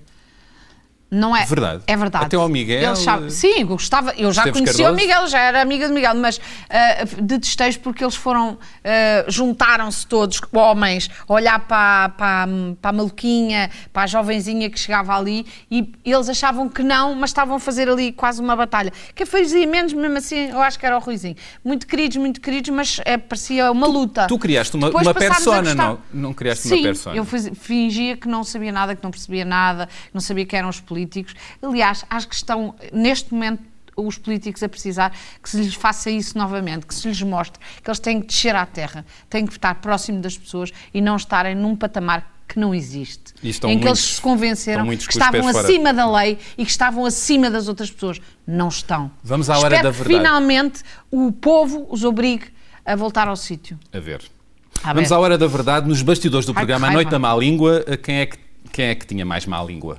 Não 1.11 1.37
é? 1.37 1.45
Verdade. 1.45 1.83
É 1.89 1.97
verdade. 1.97 2.27
Até 2.27 2.37
ao 2.37 2.49
Miguel, 2.49 2.95
sabem- 2.95 3.31
sim, 3.31 3.61
eu 3.63 3.67
gostava. 3.67 4.13
Eu 4.17 4.33
já 4.33 4.43
Esteves 4.43 4.61
conhecia 4.61 4.93
o. 4.93 4.95
Miguel, 4.95 5.27
já 5.27 5.41
era 5.41 5.61
amiga 5.61 5.89
de 5.89 5.93
Miguel, 5.93 6.15
mas 6.15 6.41
ah, 6.69 7.05
detestei-os 7.21 7.77
porque 7.77 8.05
eles 8.05 8.15
foram. 8.15 8.57
ah, 8.85 9.25
juntaram-se 9.29 10.07
todos, 10.07 10.41
homens, 10.53 11.11
a 11.29 11.33
olhar 11.33 11.59
para, 11.61 12.11
para, 12.11 12.49
para 12.81 12.91
a 12.91 12.93
maluquinha, 12.93 13.71
para 13.93 14.03
a 14.05 14.07
jovenzinha 14.07 14.71
que 14.71 14.79
chegava 14.79 15.17
ali 15.17 15.45
e 15.71 15.91
eles 16.05 16.29
achavam 16.29 16.69
que 16.69 16.83
não, 16.83 17.15
mas 17.17 17.31
estavam 17.31 17.57
a 17.57 17.61
fazer 17.61 17.89
ali 17.89 18.13
quase 18.13 18.41
uma 18.41 18.55
batalha. 18.55 18.93
Que 19.15 19.27
fazia 19.27 19.67
menos, 19.67 19.93
mesmo 19.93 20.17
assim, 20.17 20.51
eu 20.51 20.61
acho 20.63 20.79
que 20.79 20.87
era 20.87 20.97
o 20.97 21.01
Ruizinho. 21.01 21.35
Muito 21.65 21.87
queridos, 21.89 22.19
muito 22.19 22.41
queridos, 22.41 22.71
mas 22.71 23.01
eh, 23.05 23.19
parecia 23.19 23.71
uma 23.73 23.87
luta. 23.89 24.27
Tu 24.29 24.39
criaste 24.39 24.77
uma, 24.77 24.87
Depois 24.87 25.07
uma 25.07 25.15
persona, 25.15 25.75
não, 25.75 25.99
não 26.13 26.33
criaste 26.33 26.69
Sim, 26.69 26.75
uma 26.77 26.83
persona? 26.85 27.17
eu 27.17 27.25
fiz- 27.25 27.51
fingia 27.55 28.17
que 28.17 28.29
não 28.29 28.45
sabia 28.45 28.71
nada, 28.71 28.95
que 28.95 29.03
não 29.03 29.11
percebia 29.11 29.45
nada, 29.45 29.87
que 29.87 30.15
não 30.15 30.21
sabia 30.21 30.47
que 30.47 30.55
eram 30.55 30.69
os 30.69 30.79
políticos. 30.81 31.00
Aliás, 31.63 32.05
acho 32.11 32.29
que 32.29 32.35
estão, 32.35 32.75
neste 32.93 33.33
momento, 33.33 33.63
os 33.97 34.17
políticos 34.17 34.63
a 34.63 34.69
precisar 34.69 35.13
que 35.43 35.51
se 35.51 35.59
lhes 35.59 35.75
faça 35.75 36.11
isso 36.11 36.39
novamente, 36.39 36.87
que 36.87 36.95
se 36.95 37.07
lhes 37.09 37.21
mostre 37.23 37.61
que 37.83 37.91
eles 37.91 37.99
têm 37.99 38.21
que 38.21 38.29
descer 38.29 38.55
à 38.57 38.65
terra, 38.65 39.05
têm 39.29 39.45
que 39.47 39.53
estar 39.53 39.75
próximo 39.77 40.21
das 40.21 40.39
pessoas 40.39 40.71
e 40.95 41.01
não 41.01 41.17
estarem 41.17 41.55
num 41.55 41.77
patamar 41.77 42.39
que 42.49 42.59
não 42.59 42.75
existe. 42.75 43.33
Em 43.45 43.53
que 43.53 43.67
muitos- 43.67 43.87
eles 43.87 43.99
se 44.17 44.21
convenceram 44.21 44.87
que 44.87 44.95
estavam 44.95 45.43
fora. 45.53 45.61
acima 45.69 45.93
da 45.93 46.11
lei 46.11 46.39
e 46.59 46.65
que 46.65 46.71
estavam 46.71 47.05
acima 47.05 47.51
das 47.51 47.69
outras 47.69 47.91
pessoas. 47.91 48.21
Não 48.47 48.69
estão. 48.69 49.11
Vamos 49.23 49.49
à 49.51 49.59
hora 49.59 49.77
Espero 49.77 49.83
da 49.83 49.91
que 49.93 49.99
verdade. 50.03 50.19
finalmente 50.19 50.83
o 51.11 51.31
povo 51.31 51.87
os 51.91 52.03
obrigue 52.03 52.47
a 52.85 52.97
voltar 52.97 53.29
ao 53.29 53.37
sítio. 53.37 53.79
A 53.93 53.99
ver. 54.01 54.23
A 54.83 54.95
Vamos 54.95 55.11
ver. 55.11 55.15
à 55.15 55.19
hora 55.19 55.37
da 55.39 55.47
verdade. 55.47 55.87
Nos 55.87 56.01
bastidores 56.03 56.47
do 56.47 56.51
Ai, 56.51 56.55
que 56.55 56.59
programa 56.61 56.89
A. 56.89 56.91
Noite 56.91 57.09
da 57.11 57.19
Má 57.19 57.35
Língua, 57.37 57.85
quem 58.03 58.17
é 58.21 58.27
que, 58.27 58.39
quem 58.73 58.87
é 58.87 58.95
que 58.95 59.07
tinha 59.07 59.25
mais 59.27 59.45
má 59.47 59.63
língua? 59.63 59.99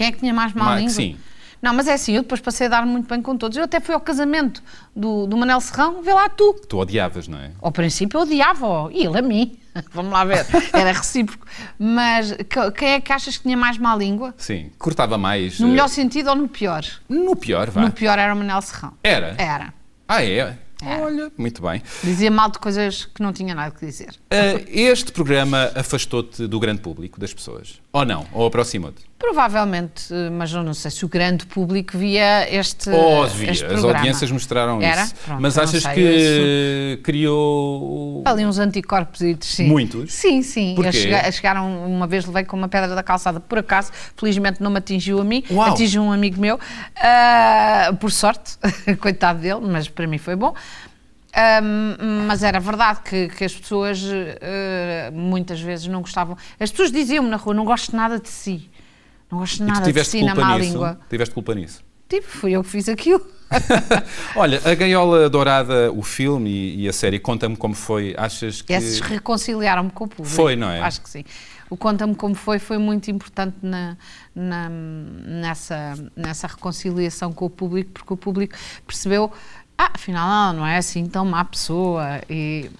Quem 0.00 0.06
é 0.06 0.12
que 0.12 0.18
tinha 0.20 0.32
mais 0.32 0.54
má 0.54 0.64
Ma- 0.64 0.76
língua? 0.76 0.94
sim. 0.94 1.14
Não, 1.60 1.74
mas 1.74 1.86
é 1.86 1.92
assim, 1.92 2.14
eu 2.16 2.22
depois 2.22 2.40
passei 2.40 2.68
a 2.68 2.70
dar 2.70 2.86
muito 2.86 3.06
bem 3.06 3.20
com 3.20 3.36
todos. 3.36 3.54
Eu 3.58 3.64
até 3.64 3.80
fui 3.80 3.94
ao 3.94 4.00
casamento 4.00 4.62
do, 4.96 5.26
do 5.26 5.36
Manel 5.36 5.60
Serrão, 5.60 6.00
vê 6.02 6.10
lá 6.14 6.26
tu. 6.26 6.54
Tu 6.66 6.78
odiavas, 6.78 7.28
não 7.28 7.36
é? 7.38 7.50
Ao 7.60 7.70
princípio 7.70 8.16
eu 8.16 8.22
odiava-o, 8.22 8.90
e 8.90 9.04
ele 9.04 9.18
a 9.18 9.20
mim. 9.20 9.58
Vamos 9.92 10.10
lá 10.10 10.24
ver, 10.24 10.46
era 10.72 10.90
recíproco. 10.92 11.46
Mas 11.78 12.32
que- 12.32 12.70
quem 12.78 12.88
é 12.92 13.00
que 13.02 13.12
achas 13.12 13.36
que 13.36 13.42
tinha 13.42 13.58
mais 13.58 13.76
má 13.76 13.94
língua? 13.94 14.34
Sim. 14.38 14.70
Cortava 14.78 15.18
mais. 15.18 15.60
No 15.60 15.66
eh, 15.66 15.70
melhor 15.72 15.88
sentido 15.88 16.30
ou 16.30 16.34
no 16.34 16.48
pior? 16.48 16.82
No 17.06 17.36
pior, 17.36 17.68
vá. 17.68 17.82
No 17.82 17.92
pior 17.92 18.18
era 18.18 18.32
o 18.32 18.36
Manel 18.38 18.62
Serrão. 18.62 18.94
Era? 19.04 19.34
Era. 19.36 19.74
Ah, 20.08 20.24
é? 20.24 20.56
Olha, 20.82 21.30
muito 21.36 21.60
bem. 21.60 21.82
Dizia 22.02 22.30
mal 22.30 22.50
de 22.50 22.58
coisas 22.58 23.04
que 23.04 23.22
não 23.22 23.34
tinha 23.34 23.54
nada 23.54 23.70
que 23.70 23.84
dizer. 23.84 24.14
Ah, 24.30 24.58
este 24.66 25.12
programa 25.12 25.70
afastou-te 25.74 26.46
do 26.46 26.58
grande 26.58 26.80
público, 26.80 27.20
das 27.20 27.34
pessoas? 27.34 27.82
Ou 27.92 28.02
não? 28.06 28.26
Ou 28.32 28.46
aproximou-te? 28.46 29.09
Provavelmente, 29.20 30.12
mas 30.32 30.50
eu 30.50 30.62
não 30.62 30.72
sei 30.72 30.90
se 30.90 31.04
o 31.04 31.08
grande 31.08 31.44
público 31.44 31.96
via 31.98 32.48
este, 32.52 32.88
Ou 32.88 33.26
via? 33.28 33.50
este 33.50 33.66
As 33.66 33.84
audiências 33.84 34.30
mostraram 34.30 34.80
Era? 34.80 35.02
isso. 35.02 35.14
Pronto, 35.26 35.42
Mas 35.42 35.58
achas 35.58 35.82
sei, 35.82 35.92
que 35.94 37.00
criou. 37.02 38.22
Ali 38.24 38.46
uns 38.46 38.58
anticorpos, 38.58 39.20
sim. 39.42 39.68
Muitos? 39.68 40.14
Sim, 40.14 40.42
sim. 40.42 40.72
Porquê? 40.74 40.92
Chega- 40.92 41.30
chegaram, 41.32 41.86
uma 41.86 42.06
vez 42.06 42.24
levei 42.24 42.44
com 42.44 42.56
uma 42.56 42.66
pedra 42.66 42.94
da 42.94 43.02
calçada, 43.02 43.38
por 43.40 43.58
acaso, 43.58 43.92
felizmente 44.16 44.62
não 44.62 44.70
me 44.70 44.78
atingiu 44.78 45.20
a 45.20 45.24
mim, 45.24 45.44
Uau. 45.50 45.70
atingiu 45.70 46.02
um 46.02 46.10
amigo 46.10 46.40
meu, 46.40 46.58
ah, 46.96 47.94
por 48.00 48.10
sorte, 48.10 48.56
coitado 49.00 49.40
dele, 49.40 49.60
mas 49.62 49.86
para 49.86 50.06
mim 50.06 50.16
foi 50.18 50.34
bom. 50.34 50.54
Ahm, 51.36 52.24
mas 52.26 52.42
era 52.42 52.58
verdade 52.58 53.00
que, 53.04 53.28
que 53.28 53.44
as 53.44 53.54
pessoas 53.54 54.02
ah, 54.40 55.10
muitas 55.12 55.60
vezes 55.60 55.86
não 55.86 56.00
gostavam. 56.00 56.38
As 56.58 56.70
pessoas 56.70 56.90
diziam-me 56.90 57.28
na 57.28 57.36
rua: 57.36 57.52
não 57.54 57.66
gosto 57.66 57.94
nada 57.94 58.18
de 58.18 58.28
si. 58.30 58.68
Não 59.30 59.38
gosto 59.38 59.58
tu 59.58 59.64
nada 59.64 59.92
de 59.92 60.10
culpa 60.10 60.34
má 60.34 60.58
nisso? 60.58 60.72
língua. 60.72 61.00
Tiveste 61.08 61.34
culpa 61.34 61.54
nisso? 61.54 61.84
Tipo, 62.08 62.26
fui 62.26 62.52
eu 62.52 62.64
que 62.64 62.70
fiz 62.70 62.88
aquilo. 62.88 63.24
Olha, 64.34 64.60
a 64.64 64.74
Gaiola 64.74 65.28
Dourada, 65.30 65.92
o 65.92 66.02
filme 66.02 66.50
e, 66.50 66.82
e 66.82 66.88
a 66.88 66.92
série, 66.92 67.18
conta-me 67.18 67.56
como 67.56 67.74
foi. 67.74 68.14
Achas 68.16 68.62
que. 68.62 68.72
Esses 68.72 69.00
reconciliaram-me 69.00 69.90
com 69.90 70.04
o 70.04 70.08
público. 70.08 70.34
Foi, 70.34 70.56
não 70.56 70.70
é? 70.70 70.80
Acho 70.80 71.00
que 71.00 71.08
sim. 71.10 71.24
O 71.68 71.76
Conta-me 71.76 72.16
Como 72.16 72.34
Foi 72.34 72.58
foi 72.58 72.78
muito 72.78 73.12
importante 73.12 73.54
na, 73.62 73.96
na- 74.34 74.68
nessa, 74.68 75.94
nessa 76.16 76.48
reconciliação 76.48 77.32
com 77.32 77.44
o 77.44 77.50
público, 77.50 77.92
porque 77.92 78.12
o 78.12 78.16
público 78.16 78.56
percebeu. 78.84 79.32
Ah, 79.82 79.92
afinal, 79.94 80.28
ela 80.28 80.52
não 80.52 80.66
é 80.66 80.76
assim 80.76 81.06
tão 81.06 81.24
má 81.24 81.42
pessoa. 81.42 82.20
E 82.28 82.70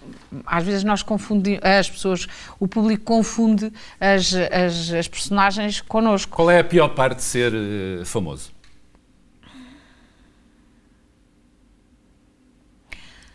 às 0.44 0.62
vezes 0.62 0.84
nós 0.84 1.02
confundimos, 1.02 1.64
as 1.64 1.88
pessoas, 1.88 2.26
o 2.58 2.68
público 2.68 3.04
confunde 3.04 3.72
as, 3.98 4.34
as, 4.34 4.92
as 4.92 5.08
personagens 5.08 5.80
connosco. 5.80 6.36
Qual 6.36 6.50
é 6.50 6.58
a 6.58 6.64
pior 6.64 6.88
parte 6.88 7.16
de 7.16 7.22
ser 7.22 7.54
eh, 7.54 8.04
famoso? 8.04 8.52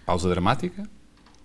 Pausa 0.05 0.29
dramática? 0.29 0.87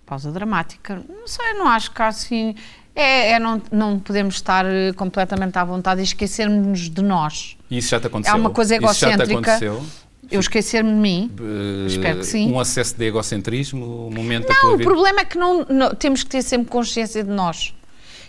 Pausa 0.05 0.31
dramática. 0.31 1.03
Não 1.09 1.27
sei, 1.27 1.53
não 1.53 1.67
acho 1.67 1.89
que 1.89 2.03
assim. 2.03 2.53
É, 2.93 3.31
é 3.31 3.39
não, 3.39 3.59
não 3.71 3.99
podemos 3.99 4.35
estar 4.35 4.63
eh, 4.67 4.93
completamente 4.93 5.57
à 5.57 5.63
vontade 5.63 6.01
e 6.01 6.03
esquecermos 6.03 6.87
de 6.87 7.01
nós. 7.01 7.57
E 7.67 7.79
isso 7.79 7.89
já 7.89 7.99
te 7.99 8.05
aconteceu? 8.05 8.35
É 8.35 8.39
uma 8.39 8.51
coisa 8.51 8.75
Isso 8.75 8.83
já 8.83 8.93
te 8.93 9.23
egocêntrica. 9.23 9.55
aconteceu? 9.55 9.83
Eu 10.31 10.39
esquecer-me 10.39 10.89
de 10.91 10.95
mim. 10.97 11.31
Eh, 11.39 11.87
Espero 11.87 12.19
que 12.19 12.25
sim. 12.25 12.51
Um 12.51 12.59
acesso 12.59 12.95
de 12.97 13.05
egocentrismo, 13.05 14.07
um 14.07 14.11
momento 14.11 14.47
da 14.47 14.53
Não, 14.53 14.61
tua 14.61 14.73
o 14.73 14.77
vida? 14.77 14.89
problema 14.89 15.19
é 15.21 15.25
que 15.25 15.37
não, 15.37 15.65
não- 15.69 15.93
temos 15.93 16.23
que 16.23 16.29
ter 16.29 16.41
sempre 16.41 16.69
consciência 16.69 17.23
de 17.23 17.29
nós. 17.29 17.73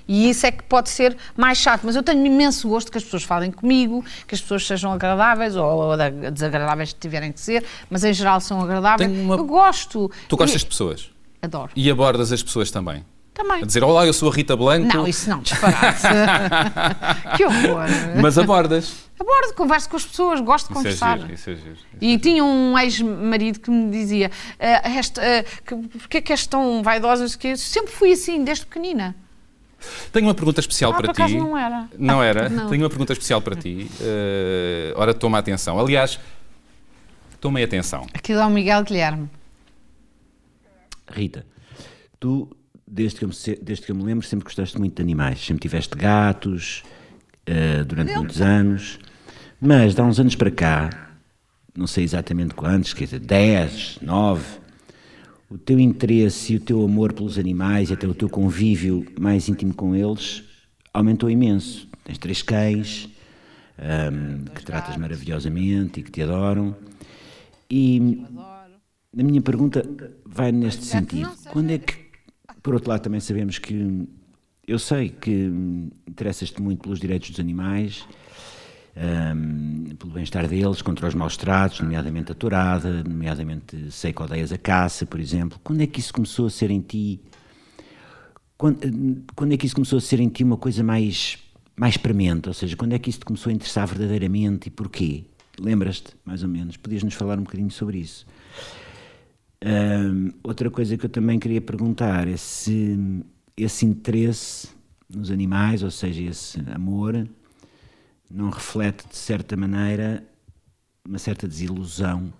E 0.09 0.29
isso 0.29 0.45
é 0.45 0.51
que 0.51 0.65
pode 0.65 0.91
ser 0.91 1.17
mais 1.37 1.59
chato. 1.59 1.83
Mas 1.85 1.95
eu 1.95 2.03
tenho 2.03 2.27
imenso 2.27 2.69
gosto 2.69 2.91
que 2.91 2.99
as 2.99 3.05
pessoas 3.05 3.23
falem 3.23 3.53
comigo, 3.53 4.05
que 4.27 4.35
as 4.35 4.41
pessoas 4.41 4.67
sejam 4.67 4.93
agradáveis 4.93 5.55
ou, 5.55 5.65
ou 5.65 5.97
da- 5.97 6.11
desagradáveis 6.11 6.93
que 6.93 6.99
tiverem 6.99 7.31
que 7.31 7.41
ser, 7.41 7.65
mas 7.89 8.03
em 8.03 8.13
geral 8.13 8.41
são 8.41 8.61
agradáveis. 8.61 9.09
Uma- 9.11 9.37
Eu 9.37 9.45
gosto. 9.45 10.11
Tu 10.29 10.37
gostas 10.37 10.61
E- 10.61 10.65
de 10.65 10.69
pessoas? 10.71 11.09
Adoro. 11.41 11.71
E 11.77 11.89
abordas 11.91 12.33
as 12.33 12.43
pessoas 12.43 12.71
também? 12.71 13.05
Também. 13.33 13.63
A 13.63 13.65
dizer, 13.67 13.83
olá, 13.83 14.05
eu 14.05 14.13
sou 14.13 14.31
a 14.31 14.35
Rita 14.35 14.55
Blanco, 14.55 14.95
Não, 14.95 15.09
isso 15.09 15.31
não, 15.31 15.41
disparate. 15.41 16.03
que 17.37 17.45
horror. 17.45 17.87
mas 18.21 18.37
abordas. 18.37 18.93
Abordo, 19.23 19.55
converso 19.55 19.89
com 19.89 19.97
as 19.97 20.05
pessoas, 20.05 20.41
gosto 20.41 20.67
de 20.67 20.73
Isso 20.73 20.81
é 20.81 20.83
conversar. 20.83 21.19
giro, 21.21 21.33
isso 21.35 21.51
é 21.51 21.55
giro. 21.57 21.73
isso 21.75 21.87
é 22.01 22.05
E 22.05 22.19
tinha 22.19 22.45
um 22.45 22.77
ex-marido 22.79 23.61
que 23.61 23.71
me 23.71 23.91
dizia: 23.91 24.31
"Ah, 24.59 24.89
esta, 24.91 25.21
ah, 25.23 25.45
que, 25.65 25.77
Porquê 25.99 26.19
é 26.19 26.21
que 26.21 26.33
és 26.33 26.47
tão 26.47 26.83
vaidosa? 26.83 27.23
Não 27.23 27.29
sei 27.29 27.37
o 27.37 27.41
quê?" 27.41 27.49
Eu 27.49 27.57
Sempre 27.57 27.93
fui 27.93 28.13
assim, 28.13 28.43
desde 28.43 28.67
pequenina. 28.67 29.15
Tenho 30.13 30.27
uma 30.27 30.35
pergunta 30.35 30.61
especial 30.61 30.93
Ah, 30.93 30.95
para 30.95 31.07
por 31.07 31.11
acaso 31.13 31.35
ti. 31.35 31.39
não 31.41 31.59
era. 31.59 31.89
Não 31.99 32.23
era? 32.23 32.49
Não. 32.49 32.69
Tenho 32.69 32.83
uma 32.83 32.89
pergunta 32.89 33.13
especial 33.13 33.41
para 33.43 33.57
ti. 33.57 33.89
Eh, 34.01 34.93
ora, 34.97 35.13
toma 35.13 35.39
atenção. 35.39 35.79
Aliás, 35.79 36.21
tomem 37.41 37.65
atenção. 37.65 38.07
Aquilo 38.15 38.41
é 38.41 38.47
o 38.47 38.51
Miguel 38.51 38.83
Guilherme. 38.85 39.29
Rita, 41.11 41.45
tu, 42.21 42.49
desde 42.87 43.19
que, 43.19 43.25
eu 43.25 43.29
me, 43.29 43.35
desde 43.61 43.85
que 43.85 43.91
eu 43.93 43.97
me 43.97 44.05
lembro, 44.05 44.27
sempre 44.27 44.45
gostaste 44.45 44.79
muito 44.79 44.95
de 44.95 45.03
animais. 45.03 45.45
Sempre 45.45 45.61
tiveste 45.63 45.97
gatos 45.97 46.83
eh, 47.45 47.83
durante 47.85 48.15
muitos 48.17 48.41
anos. 48.41 48.99
Mas, 49.65 49.95
de 49.95 50.01
há 50.01 50.05
uns 50.05 50.19
anos 50.19 50.35
para 50.35 50.51
cá, 50.51 50.91
não 51.73 51.87
sei 51.87 52.03
exatamente 52.03 52.53
quantos, 52.53 52.93
quer 52.93 53.05
dizer, 53.05 53.21
10, 53.21 54.01
9, 54.03 54.59
o 55.49 55.57
teu 55.57 55.79
interesse 55.79 56.55
e 56.55 56.57
o 56.57 56.61
teu 56.61 56.85
amor 56.85 57.13
pelos 57.13 57.39
animais 57.39 57.89
e 57.89 57.93
até 57.93 58.05
o 58.05 58.13
teu 58.13 58.29
convívio 58.29 59.07
mais 59.21 59.49
íntimo 59.49 59.73
com 59.73 59.95
eles 59.95 60.43
aumentou 60.93 61.31
imenso. 61.31 61.89
Tens 62.03 62.19
três 62.19 62.43
cães 62.43 63.09
ahm, 63.79 64.47
que 64.53 64.65
tratas 64.65 64.97
maravilhosamente 64.97 66.01
e 66.01 66.03
que 66.03 66.11
te 66.11 66.23
adoram. 66.23 66.75
E 67.71 68.27
a 69.17 69.23
minha 69.23 69.41
pergunta 69.41 69.89
vai 70.27 70.51
neste 70.51 70.85
sentido. 70.85 71.31
Quando 71.53 71.71
é 71.71 71.79
que, 71.79 71.95
por 72.65 72.75
outro 72.75 72.91
lado, 72.91 73.03
também 73.03 73.21
sabemos 73.21 73.61
que 73.61 74.09
eu 74.67 74.81
sei 74.81 75.11
que 75.11 75.31
hum, 75.31 75.89
interessas-te 76.05 76.61
muito 76.61 76.83
pelos 76.83 76.99
direitos 76.99 77.31
dos 77.31 77.39
animais, 77.39 78.05
hum, 78.97 79.95
pelo 79.99 80.13
bem-estar 80.13 80.47
deles, 80.47 80.83
contra 80.83 81.07
os 81.07 81.15
maus 81.15 81.37
tratos, 81.37 81.81
nomeadamente 81.81 82.33
a 82.33 82.35
tourada, 82.35 83.03
nomeadamente 83.05 83.91
sei 83.91 84.13
que 84.13 84.23
odeias 84.23 84.53
a 84.53 84.59
caça, 84.59 85.07
por 85.07 85.21
exemplo. 85.21 85.59
Quando 85.63 85.83
é 85.83 85.87
que 85.87 86.01
isso 86.01 86.13
começou 86.13 86.47
a 86.47 86.51
ser 86.51 86.71
em 86.71 86.81
ti? 86.81 87.21
Quando, 88.57 89.25
quando 89.35 89.53
é 89.53 89.57
que 89.57 89.67
isso 89.67 89.75
começou 89.75 89.99
a 89.99 90.01
ser 90.01 90.21
em 90.21 90.29
ti 90.29 90.45
uma 90.45 90.57
coisa 90.57 90.83
mais, 90.83 91.39
mais 91.77 91.97
premente? 91.97 92.49
Ou 92.49 92.55
seja, 92.55 92.77
quando 92.77 92.93
é 92.93 92.99
que 92.99 93.11
isso 93.11 93.21
te 93.21 93.25
começou 93.25 93.51
a 93.51 93.53
interessar 93.55 93.87
verdadeiramente 93.87 94.69
e 94.69 94.71
porquê? 94.71 95.25
Lembras-te, 95.61 96.15
mais 96.25 96.43
ou 96.43 96.49
menos? 96.49 96.77
Podias-nos 96.77 97.15
falar 97.15 97.39
um 97.39 97.43
bocadinho 97.43 97.71
sobre 97.71 97.99
isso? 97.99 98.27
Hum, 99.65 100.31
outra 100.43 100.71
coisa 100.71 100.97
que 100.97 101.07
eu 101.07 101.11
também 101.11 101.39
queria 101.39 101.61
perguntar 101.61 102.27
é 102.27 102.37
se 102.37 102.99
esse 103.57 103.87
interesse 103.87 104.69
nos 105.09 105.31
animais, 105.31 105.83
ou 105.83 105.91
seja, 105.91 106.23
esse 106.23 106.61
amor, 106.75 107.29
não 108.33 108.51
reflete 108.51 109.07
de 109.09 109.17
certa 109.17 109.57
maneira 109.57 110.25
uma 111.05 111.19
certa 111.19 111.47
desilusão 111.47 112.33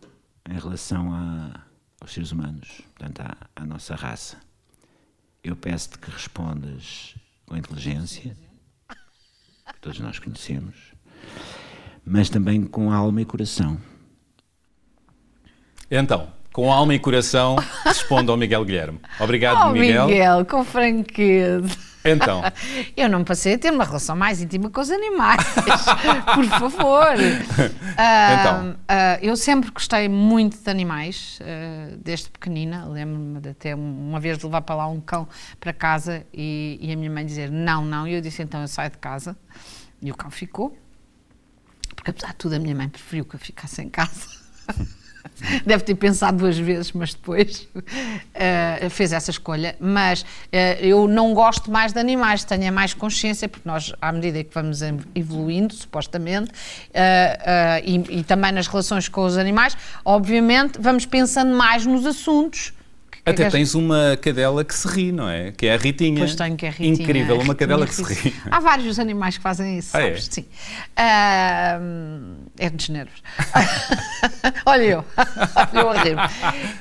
em 0.49 0.59
relação 0.59 1.13
a- 1.13 1.61
aos 2.01 2.13
seres 2.13 2.33
humanos, 2.33 2.81
portanto, 2.95 3.21
à, 3.21 3.37
à 3.63 3.65
nossa 3.67 3.95
raça. 3.95 4.37
Eu 5.45 5.55
peço-te 5.57 5.99
que 5.99 6.11
respondas 6.11 7.15
com 7.47 7.57
inteligência, 7.57 8.37
que 8.89 9.81
todos 9.81 9.99
nós 10.01 10.19
conhecemos, 10.19 10.77
mas 12.05 12.29
também 12.31 12.65
com 12.65 12.93
alma 12.93 13.21
e 13.21 13.25
coração. 13.25 13.79
Então, 15.91 16.29
com 16.53 16.73
alma 16.73 16.95
e 16.95 16.99
coração, 16.99 17.57
respondo 17.85 18.31
ao 18.33 18.39
Miguel 18.39 18.65
Guilherme. 18.65 19.01
Obrigado, 19.21 19.69
Oh, 19.69 19.73
Miguel. 19.73 20.07
Miguel, 20.07 20.47
com 20.47 20.65
franqueza. 20.65 21.69
Então, 22.05 22.43
Eu 22.97 23.09
não 23.09 23.23
passei 23.25 23.55
a 23.55 23.59
ter 23.59 23.73
uma 23.73 23.85
relação 23.85 24.17
mais 24.17 24.41
íntima 24.41 24.69
com 24.71 24.81
os 24.81 24.91
animais, 24.91 25.45
por 26.35 26.45
favor. 26.47 27.15
Ah, 27.97 28.37
Então. 28.41 28.77
ah, 28.89 29.19
eu 29.21 29.37
sempre 29.37 29.71
gostei 29.71 30.09
muito 30.09 30.57
de 30.57 30.71
animais, 30.71 31.39
ah, 31.43 31.95
desde 32.03 32.31
pequenina. 32.31 32.87
Lembro-me 32.87 33.41
de 33.41 33.51
até 33.51 33.75
uma 33.75 34.19
vez 34.19 34.39
de 34.39 34.45
levar 34.47 34.63
para 34.63 34.75
lá 34.77 34.87
um 34.89 35.01
cão 35.01 35.29
para 35.61 35.73
casa 35.73 36.25
e, 36.33 36.79
e 36.81 36.91
a 36.93 36.97
minha 36.97 37.11
mãe 37.11 37.25
dizer 37.27 37.51
não, 37.51 37.85
não. 37.85 38.09
E 38.09 38.15
eu 38.15 38.21
disse 38.21 38.43
então 38.43 38.63
eu 38.63 38.69
saio 38.69 38.91
de 38.91 38.99
casa. 38.99 39.37
E 40.01 40.11
o 40.11 40.17
cão 40.17 40.31
ficou, 40.31 40.77
porque 41.95 42.11
apesar 42.11 42.29
de 42.29 42.37
tudo 42.37 42.55
a 42.57 42.59
minha 42.59 42.75
mãe 42.75 42.89
preferiu 42.89 43.25
que 43.25 43.37
eu 43.37 43.41
ficasse 43.41 43.81
em 43.83 43.89
casa. 43.91 44.27
Deve 45.67 45.85
ter 45.85 45.95
pensado 45.95 46.39
duas 46.39 46.57
vezes, 46.59 46.93
mas 46.93 47.15
depois 47.15 47.67
eh, 48.35 48.89
fez 48.91 49.13
essa 49.13 49.31
escolha. 49.31 49.77
Mas 49.81 50.25
eh, 50.53 50.79
eu 50.81 51.07
não 51.09 51.33
gosto 51.35 51.71
mais 51.71 51.93
de 51.93 51.99
animais, 52.01 52.45
tenho 52.45 52.69
a 52.69 52.73
mais 52.73 52.95
consciência, 52.95 53.49
porque 53.49 53.69
nós, 53.69 53.93
à 54.01 54.13
medida 54.13 54.43
que 54.45 54.53
vamos 54.55 54.81
evoluindo, 55.15 55.75
supostamente, 55.75 56.51
eh, 56.93 57.83
e, 57.85 58.19
e 58.21 58.25
também 58.25 58.53
nas 58.53 58.67
relações 58.67 59.09
com 59.09 59.23
os 59.25 59.37
animais, 59.37 59.77
obviamente 60.05 60.79
vamos 60.81 61.07
pensando 61.07 61.55
mais 61.55 61.85
nos 61.87 62.05
assuntos. 62.07 62.71
que- 62.71 63.31
até 63.31 63.49
tens 63.49 63.75
uma 63.77 64.17
cadela 64.21 64.65
que 64.65 64.75
se 64.75 64.89
ri, 64.89 65.13
não 65.13 65.29
é? 65.29 65.53
Que 65.53 65.67
é 65.67 65.75
a 65.75 65.77
Ritinha. 65.77 66.19
Pois 66.19 66.35
tenho 66.35 66.57
que 66.57 66.67
é 66.67 66.71
Ritinha. 66.71 66.93
Incrível, 67.05 67.37
uma 67.37 67.41
Ritinha 67.53 67.55
cadela 67.57 67.87
que 67.87 67.95
se 67.95 68.03
ri. 68.03 68.35
Há 68.51 68.59
vários 68.59 68.99
animais 68.99 69.37
que 69.37 69.43
fazem 69.43 69.79
isso, 69.79 69.97
Ah, 69.97 70.01
é? 70.01 70.05
sabes? 70.09 70.29
Sim. 70.31 70.45
Ah, 70.97 71.79
é 72.63 72.71
dos 72.71 72.89
nervos. 72.89 73.21
Olha 74.65 74.83
eu, 74.83 75.05
eu 75.75 75.91
a 75.91 76.03
rir 76.03 76.17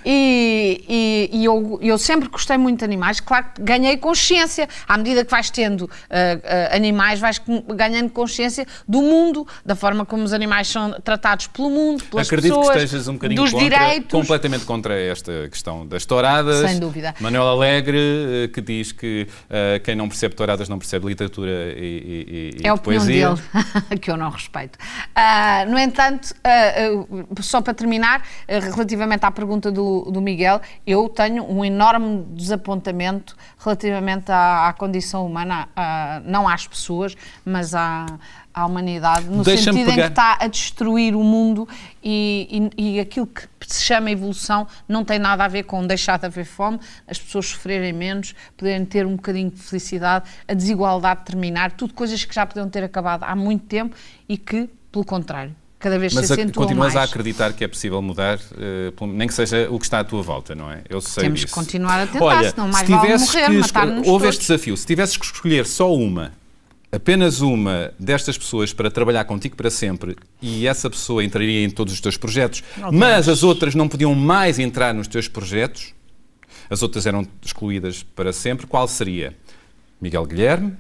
E, 0.06 0.84
e, 0.88 1.39
e 1.39 1.46
eu, 1.46 1.80
eu 1.82 1.98
sempre 1.98 2.30
gostei 2.30 2.58
muito 2.58 2.80
de 2.80 2.86
animais, 2.86 3.20
claro 3.20 3.48
que 3.56 3.62
ganhei 3.63 3.98
consciência. 3.98 4.67
À 4.88 4.98
medida 4.98 5.26
que 5.26 5.32
vais 5.32 5.50
tendo 5.50 5.89
ah, 6.10 6.15
ah, 6.72 6.76
animais, 6.76 7.20
vais 7.20 7.41
ganhando 7.76 8.10
consciência 8.12 8.65
do 8.88 9.02
mundo, 9.02 9.48
da 9.65 9.76
forma 9.76 10.06
como 10.06 10.24
os 10.24 10.34
animais 10.34 10.67
são 10.67 10.91
tratados 11.04 11.48
pelo 11.48 11.70
mundo, 11.70 12.04
pelas 12.06 12.28
Acredito 12.28 12.56
pessoas, 12.56 12.78
que 12.78 12.84
estejas 12.84 13.08
um 13.08 13.13
bocadinho 13.13 13.41
dos 13.41 13.52
contra, 13.52 13.70
direitos. 13.70 14.12
completamente 14.12 14.65
contra 14.65 15.00
esta 15.00 15.48
questão 15.50 15.86
das 15.88 16.06
touradas. 16.06 16.70
Sem 16.70 16.80
dúvida. 16.80 17.15
Manuel 17.20 17.48
Alegre, 17.48 17.98
eh, 17.98 18.48
que 18.50 18.62
diz 18.62 18.91
que 18.91 19.28
eh, 19.50 19.80
quem 19.84 19.96
não 19.96 20.08
percebe 20.08 20.36
touradas 20.36 20.70
não 20.70 20.78
percebe 20.78 21.08
literatura 21.08 21.52
e, 21.76 22.54
e- 22.58 22.62
e 22.62 22.65
É 22.65 22.70
a 22.70 22.74
opinião 22.76 23.04
poesia. 23.04 23.30
dele, 23.89 24.00
que 24.00 24.12
eu 24.12 24.17
não 24.17 24.30
respeito. 24.30 24.78
Ah, 25.15 25.65
no 25.71 25.79
entanto, 25.79 26.36
ah, 26.43 26.49
ah, 26.49 27.41
só 27.41 27.62
para 27.62 27.73
terminar, 27.73 28.21
ah, 28.47 28.60
relativamente 28.60 29.25
à 29.25 29.31
pergunta 29.31 29.71
do, 29.71 30.01
do 30.12 30.21
Miguel, 30.21 30.62
eu 30.86 31.07
tenho 31.10 31.43
um 31.49 31.63
enorme 31.65 32.23
desapontamento 32.34 33.36
relativamente 33.57 34.31
à, 34.31 34.67
à 34.67 34.73
condição 34.73 35.25
humana, 35.25 35.69
ah, 35.75 36.21
não 36.25 36.47
às 36.47 36.67
pessoas, 36.67 37.15
mas 37.45 37.73
à, 37.73 38.05
à 38.53 38.65
humanidade, 38.65 39.25
no 39.27 39.43
Deixa-me 39.43 39.77
sentido 39.79 39.91
em 39.91 39.95
que 40.01 40.07
está 40.10 40.38
a 40.39 40.47
destruir 40.47 41.15
o 41.15 41.23
mundo 41.23 41.67
e, 42.03 42.69
e- 42.77 42.95
e 42.95 42.99
aquilo 42.99 43.25
que 43.27 43.47
se 43.65 43.84
chama 43.84 44.12
evolução 44.12 44.67
não 44.88 45.05
tem 45.05 45.17
nada 45.17 45.45
a 45.45 45.47
ver 45.47 45.63
com 45.63 45.86
deixar 45.88 46.19
de 46.19 46.25
haver 46.25 46.43
fome, 46.45 46.77
as 47.07 47.17
pessoas 47.17 47.45
sofrerem 47.47 47.93
menos, 47.93 48.36
poderem 48.57 48.84
ter 48.86 49.05
um 49.05 49.15
bocadinho 49.15 49.49
de 49.49 49.60
felicidade, 49.62 50.29
a 50.47 50.53
desigualdade 50.53 51.21
terminar, 51.23 51.71
tudo 51.71 51.93
coisas 51.93 52.25
que 52.25 52.36
já 52.36 52.45
podiam 52.45 52.67
ter 52.69 52.84
acabado 52.84 53.23
há 53.23 53.36
muito 53.36 53.65
tempo 53.65 53.95
e 54.27 54.38
que, 54.38 54.69
pelo 54.91 55.06
contrário, 55.06 55.56
cada 55.80 55.97
vez 55.97 56.13
Mas 56.13 56.27
se 56.27 56.34
acentuam 56.34 56.65
continuas 56.67 56.93
mais. 56.93 57.10
a 57.10 57.12
acreditar 57.12 57.54
que 57.54 57.63
é 57.63 57.67
possível 57.67 58.01
mudar, 58.01 58.39
pelo- 58.97 59.12
nem 59.13 59.27
que 59.27 59.34
seja 59.34 59.67
o 59.71 59.80
que 59.80 59.86
está 59.86 59.99
à 59.99 60.04
tua 60.04 60.21
volta, 60.21 60.54
não 60.54 60.71
é? 60.71 60.84
Eu 60.89 61.01
sei 61.01 61.23
Temos 61.23 61.39
disso. 61.39 61.47
que 61.54 61.60
continuar 61.60 62.01
a 62.01 62.08
tentar, 62.08 62.23
Olha, 62.25 62.49
senão 62.51 62.67
mais 62.67 62.86
se 62.86 62.91
vale 62.93 63.17
morrer, 63.17 63.49
matar-nos 63.60 64.08
Houve 64.08 64.27
este 64.27 64.41
desafio, 64.41 64.77
se 64.77 64.86
tivesses 64.86 65.17
que 65.17 65.25
escolher 65.25 65.65
só 65.65 65.93
uma, 65.95 66.34
apenas 66.91 67.41
uma 67.41 67.93
destas 67.97 68.38
pessoas 68.38 68.73
para 68.73 68.91
trabalhar 68.91 69.23
contigo 69.25 69.56
para 69.56 69.69
sempre 69.71 70.15
e 70.41 70.67
essa 70.67 70.89
pessoa 70.89 71.23
entraria 71.23 71.63
em 71.63 71.69
todos 71.69 71.93
os 71.93 72.01
teus 72.01 72.17
projetos, 72.17 72.63
mas 72.91 73.27
as 73.30 73.41
outras 73.43 73.73
não 73.73 73.88
podiam 73.88 74.13
mais 74.13 74.60
entrar 74.60 74.93
nos 74.93 75.08
teus 75.08 75.27
projetos, 75.27 75.93
as 76.69 76.84
outras 76.84 77.06
eram 77.06 77.25
excluídas 77.41 78.04
para 78.04 78.32
sempre, 78.34 78.67
qual 78.67 78.88
seria? 78.88 79.36
Miguel 80.01 80.25
Guilherme, 80.25 80.73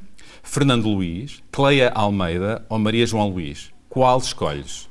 Fernando 0.43 0.87
Luís, 0.89 1.41
Cleia 1.51 1.91
Almeida 1.93 2.65
ou 2.69 2.77
Maria 2.79 3.05
João 3.05 3.29
Luís? 3.29 3.71
Qual 3.91 4.17
escolhes? 4.19 4.87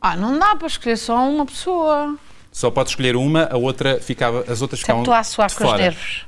Ah, 0.00 0.16
não 0.16 0.38
dá 0.38 0.54
para 0.56 0.66
escolher 0.66 0.96
só 0.98 1.16
uma 1.28 1.46
pessoa. 1.46 2.16
Só 2.52 2.68
pode 2.70 2.90
escolher 2.90 3.14
uma, 3.16 3.44
a 3.50 3.56
outra 3.56 4.00
ficava, 4.00 4.44
as 4.50 4.60
outras 4.60 4.80
ficavam 4.80 5.02
Estou 5.02 5.14
a 5.14 5.22
suar 5.24 5.48
de 5.48 5.54
com 5.54 5.64
os 5.64 5.70
fora. 5.70 5.82
nervos. 5.82 6.26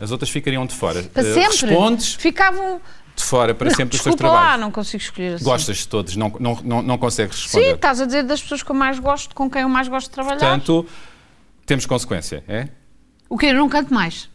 As 0.00 0.10
outras 0.12 0.30
ficariam 0.30 0.64
de 0.64 0.74
fora. 0.74 1.02
Para 1.02 1.22
Eh, 1.22 1.34
sempre. 1.34 1.66
Respondes 1.68 2.14
Ficavam. 2.14 2.80
de 3.16 3.24
fora 3.24 3.52
para 3.54 3.68
Não, 3.68 3.74
sempre 3.76 3.96
dos 3.96 4.02
teus 4.04 4.14
desculpa 4.14 4.32
lá, 4.40 4.56
não 4.56 4.70
consigo 4.70 5.02
escolher 5.02 5.34
assim. 5.34 5.44
Gostas 5.44 5.78
de 5.78 5.88
todos, 5.88 6.14
não, 6.14 6.32
não, 6.38 6.54
não, 6.62 6.82
não 6.82 6.96
consegues 6.98 7.36
Sim, 7.36 7.42
responder. 7.58 7.74
estás 7.74 8.00
a 8.00 8.06
dizer 8.06 8.22
das 8.22 8.40
pessoas 8.40 8.62
que 8.62 8.70
eu 8.70 8.76
mais 8.76 9.00
gosto, 9.00 9.34
com 9.34 9.50
quem 9.50 9.62
eu 9.62 9.68
mais 9.68 9.88
gosto 9.88 10.06
de 10.06 10.12
trabalhar. 10.14 10.38
Portanto, 10.38 10.86
temos 11.66 11.84
consequência, 11.86 12.44
é? 12.46 12.68
O 13.28 13.36
quê? 13.36 13.46
Eu 13.46 13.54
não 13.54 13.68
canto 13.68 13.92
mais. 13.92 14.30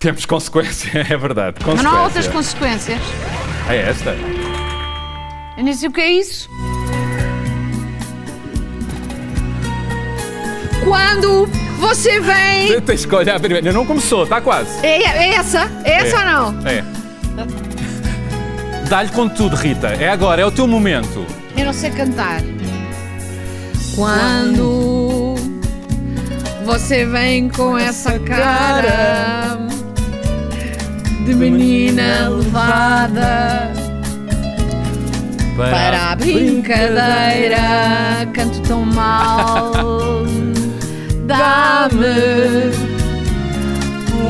Temos 0.00 0.26
consequência, 0.26 0.90
é 1.08 1.16
verdade. 1.16 1.56
Mas 1.64 1.80
não 1.82 1.90
há 1.96 2.02
outras 2.02 2.26
Consequência. 2.26 2.96
consequências. 2.96 3.70
É 3.70 3.76
esta? 3.76 4.45
Eu 5.56 5.64
nem 5.64 5.74
sei 5.74 5.88
o 5.88 5.92
que 5.92 6.00
é 6.00 6.12
isso. 6.12 6.48
Quando 10.84 11.46
você 11.78 12.20
vem. 12.20 12.80
Tens 12.82 13.04
que 13.04 13.14
olhar 13.14 13.38
primeiro. 13.40 13.66
Ainda 13.66 13.76
não 13.76 13.84
começou, 13.86 14.24
está 14.24 14.40
quase. 14.40 14.84
É, 14.84 15.02
é 15.02 15.34
essa? 15.34 15.70
É 15.84 15.92
essa 16.02 16.16
É. 16.16 16.18
ou 16.20 16.52
não? 16.52 16.68
É. 16.68 16.84
Dá-lhe 18.88 19.10
com 19.10 19.28
tudo, 19.28 19.56
Rita. 19.56 19.88
É 19.88 20.08
agora, 20.08 20.40
é 20.42 20.46
o 20.46 20.50
teu 20.50 20.66
momento. 20.66 21.26
Eu 21.56 21.64
não 21.66 21.72
sei 21.72 21.90
cantar. 21.90 22.40
Quando 23.96 25.34
você 26.64 27.04
vem 27.06 27.48
com 27.48 27.76
essa 27.76 28.18
cara 28.20 29.58
de 31.24 31.34
menina 31.34 32.28
levada 32.28 33.72
para 35.56 36.12
a 36.12 36.16
brincadeira. 36.16 37.58
Canto 38.32 38.60
tão 38.60 38.84
mal, 38.84 39.72
dá-me 41.24 42.72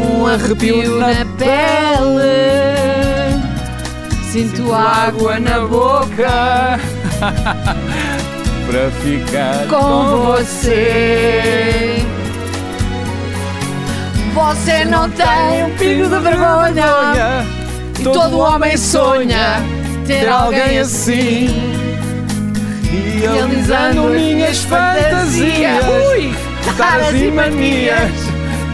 um 0.01 0.27
arrepio 0.27 0.99
na 0.99 1.27
pele. 1.37 2.27
Sinto 4.31 4.73
água 4.75 5.41
na 5.41 5.61
boca 5.61 6.79
Para 8.67 8.91
ficar 9.03 9.67
com 9.69 10.17
você. 10.27 12.05
Você 14.35 14.85
não 14.85 15.09
tem 15.09 15.65
um 15.65 15.71
pingo 15.79 16.09
de 16.11 16.19
vergonha. 16.19 17.47
E 17.99 18.03
todo 18.03 18.39
homem 18.39 18.77
sonha 18.77 19.76
ter 20.07 20.29
alguém 20.29 20.79
assim. 20.79 21.49
Realizando 23.21 24.05
minhas 24.11 24.59
fantasias. 24.62 25.85
Ui! 26.11 26.35
Caras 26.77 27.14
e 27.14 27.31
manias. 27.31 28.12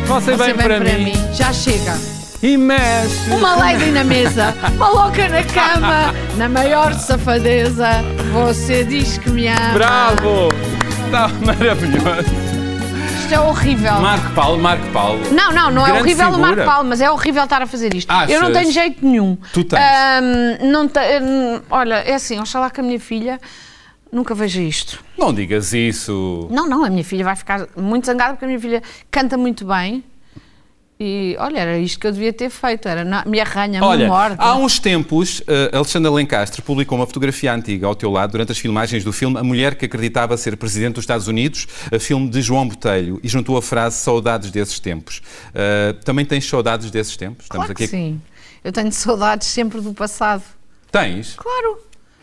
Você, 0.07 0.37
vem, 0.37 0.55
para, 0.55 0.81
mim. 0.81 1.13
Já 1.33 1.53
chega. 1.53 1.97
e 2.43 2.57
mexe. 2.57 3.31
Uma 3.31 3.55
lady 3.55 3.91
na 3.93 4.03
mesa, 4.03 4.55
uma 4.75 4.89
louca 4.89 5.29
na 5.29 5.43
cama, 5.45 6.15
na 6.37 6.49
maior 6.49 6.93
safadeza. 6.95 7.89
Você 8.33 8.85
diz 8.85 9.19
que 9.19 9.31
me 9.31 9.47
ama. 9.49 9.73
Bravo! 9.75 10.49
Está 11.07 11.29
maravilhoso. 11.41 12.42
É 13.33 13.41
horrível. 13.41 13.95
Marco 13.95 14.31
Paulo, 14.35 14.63
Marco 14.63 14.87
Paulo. 14.93 15.21
Não, 15.33 15.51
não, 15.53 15.71
não 15.71 15.83
é 15.83 15.87
Grande 15.91 16.03
horrível 16.03 16.29
o 16.29 16.33
figura. 16.33 16.49
Marco 16.57 16.65
Paulo, 16.71 16.89
mas 16.89 17.01
é 17.01 17.11
horrível 17.11 17.45
estar 17.45 17.63
a 17.63 17.67
fazer 17.67 17.95
isto. 17.95 18.11
Achas? 18.11 18.31
Eu 18.31 18.41
não 18.43 18.53
tenho 18.53 18.71
jeito 18.71 19.05
nenhum. 19.05 19.37
Tu 19.55 19.65
tens. 19.65 19.81
Ahm, 19.81 20.71
não 20.71 20.87
te- 20.87 21.01
hum, 21.23 21.61
olha, 21.71 21.95
é 21.97 22.15
assim, 22.15 22.39
oxalá 22.39 22.71
que 22.71 22.81
a 22.81 22.83
minha 22.83 23.01
filha 23.01 23.41
nunca 24.13 24.35
veja 24.35 24.61
isto. 24.61 25.03
Não 25.17 25.33
digas 25.33 25.73
isso. 25.73 26.47
Não, 26.51 26.69
não, 26.69 26.85
a 26.85 26.91
minha 26.91 27.05
filha 27.05 27.25
vai 27.25 27.35
ficar 27.35 27.67
muito 27.77 28.05
zangada 28.07 28.35
porque 28.35 28.45
a 28.45 28.49
minha 28.49 28.61
filha 28.61 28.83
canta 29.11 29.39
muito 29.39 29.65
bem. 29.65 30.05
E 31.05 31.35
olha, 31.41 31.59
era 31.59 31.79
isto 31.79 31.99
que 31.99 32.07
eu 32.07 32.13
devia 32.13 32.33
ter 32.33 32.49
feito, 32.49 32.87
era 32.87 33.03
na- 33.05 33.25
me 33.27 33.41
arranha, 33.41 33.81
me 33.81 33.85
Olha, 33.87 34.07
morde. 34.07 34.37
há 34.39 34.55
uns 34.55 34.79
tempos, 34.79 35.43
eh, 35.49 35.71
Alexandre 35.77 36.09
Lencastre 36.13 36.63
publicou 36.63 36.97
uma 36.97 37.07
fotografia 37.09 37.53
antiga 37.53 37.89
ao 37.89 37.95
teu 37.97 38.09
lado 38.09 38.31
durante 38.31 38.53
as 38.53 38.59
filmagens 38.59 39.03
do 39.03 39.13
filme 39.13 39.37
A 39.37 39.43
Mulher 39.43 39.75
que 39.75 39.87
Acreditava 39.87 40.37
Ser 40.37 40.57
Presidente 40.57 40.95
dos 40.95 41.03
Estados 41.03 41.27
Unidos, 41.27 41.67
a 41.93 41.99
filme 41.99 42.29
de 42.31 42.41
João 42.41 42.69
Botelho, 42.69 43.19
e 43.21 43.29
juntou 43.29 43.57
a 43.57 43.63
frase 43.63 43.97
Saudades 43.97 44.53
desses 44.53 44.79
tempos. 44.79 45.21
Eh, 45.53 45.97
também 46.05 46.25
tens 46.25 46.45
saudades 46.49 46.89
desses 46.89 47.17
tempos? 47.17 47.47
claro 47.49 47.75
que 47.75 47.89
sim. 47.89 48.21
Eu 48.63 48.71
tenho 48.71 48.93
saudades 48.93 49.49
sempre 49.49 49.81
do 49.81 49.93
passado. 49.93 50.45
Tens? 50.93 51.35
Claro. 51.35 51.79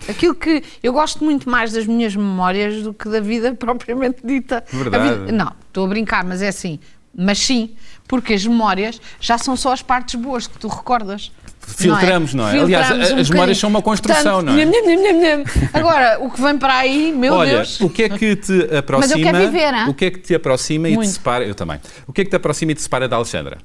Aquilo 0.08 0.34
que 0.34 0.64
eu 0.82 0.94
gosto 0.94 1.22
muito 1.22 1.50
mais 1.50 1.74
das 1.74 1.86
minhas 1.86 2.16
memórias 2.16 2.82
do 2.82 2.94
que 2.94 3.10
da 3.10 3.20
vida 3.20 3.54
propriamente 3.60 4.20
dita. 4.24 4.64
Verdade. 4.72 5.20
vida- 5.26 5.32
não, 5.34 5.52
estou 5.68 5.86
a 5.86 5.90
brincar, 5.90 6.24
mas 6.24 6.42
é 6.42 6.48
assim. 6.48 6.80
Mas 7.14 7.40
sim, 7.40 7.72
porque 8.10 8.34
as 8.34 8.46
memórias 8.46 9.00
já 9.22 9.38
são 9.38 9.56
só 9.56 9.72
as 9.72 9.82
partes 9.82 10.16
boas 10.20 10.48
que 10.48 10.58
tu 10.60 10.68
recordas. 10.68 11.32
Filtramos, 11.62 12.34
não 12.34 12.48
é? 12.48 12.60
Aliás, 12.60 12.88
Filtramos 12.88 13.12
a- 13.12 13.16
um 13.16 13.20
as 13.20 13.30
memórias 13.30 13.58
são 13.60 13.70
uma 13.70 13.82
construção, 13.82 14.42
não 14.42 14.54
é? 14.58 14.66
nham, 14.66 14.72
nham, 14.86 15.22
nham. 15.22 15.44
Agora, 15.72 16.18
o 16.20 16.32
que 16.32 16.42
vem 16.42 16.58
para 16.58 16.74
aí, 16.80 17.12
meu 17.14 17.36
Olha, 17.36 17.58
Deus. 17.58 17.80
o 17.80 17.90
que 17.90 18.04
é 18.04 18.10
que 18.10 18.36
te 18.36 18.64
aproxima? 18.76 19.22
quero 19.32 19.38
viver? 19.38 19.74
O 19.88 19.94
que 19.94 20.06
é 20.06 20.12
que 20.12 20.20
te 20.20 20.34
aproxima 20.34 20.88
e 20.90 20.92
te 20.94 20.96
Muito. 20.96 21.12
separa? 21.12 21.46
Eu 21.46 21.54
também. 21.54 21.80
O 22.08 22.12
que 22.12 22.22
é 22.22 22.24
que 22.24 22.30
te 22.32 22.36
aproxima 22.36 22.72
e 22.72 22.76
te 22.76 22.82
separa 22.82 23.08
da 23.08 23.16
Alexandra? 23.18 23.60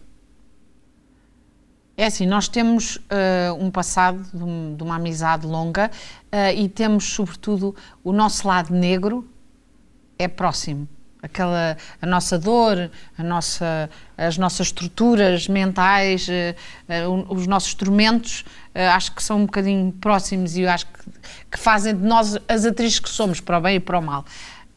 É 1.96 2.06
assim, 2.06 2.26
nós 2.26 2.48
temos 2.48 2.98
eh, 3.08 3.50
um 3.58 3.70
passado 3.70 4.20
de, 4.34 4.42
um- 4.42 4.74
de 4.76 4.82
uma 4.82 4.96
amizade 4.96 5.46
longa 5.46 5.90
eh, 6.30 6.52
e 6.54 6.68
temos, 6.68 7.04
sobretudo, 7.04 7.74
o 8.02 8.12
nosso 8.12 8.46
lado 8.48 8.74
negro 8.74 9.26
é 10.18 10.26
próximo. 10.26 10.88
Aquela, 11.24 11.74
a 12.02 12.06
nossa 12.06 12.38
dor, 12.38 12.90
a 13.16 13.22
nossa, 13.22 13.88
as 14.16 14.36
nossas 14.36 14.66
estruturas 14.66 15.48
mentais, 15.48 16.26
eh, 16.28 16.54
o- 17.08 17.32
os 17.34 17.46
nossos 17.46 17.72
tormentos, 17.72 18.44
eh, 18.74 18.86
acho 18.88 19.10
que 19.14 19.22
são 19.22 19.38
um 19.38 19.46
bocadinho 19.46 19.90
próximos 19.92 20.54
e 20.54 20.60
eu 20.60 20.70
acho 20.70 20.84
que, 20.86 21.00
que 21.52 21.58
fazem 21.58 21.96
de 21.96 22.02
nós 22.06 22.36
as 22.46 22.66
atrizes 22.66 22.98
que 22.98 23.08
somos, 23.08 23.40
para 23.40 23.56
o 23.56 23.60
bem 23.62 23.76
e 23.76 23.80
para 23.80 23.98
o 23.98 24.02
mal. 24.02 24.22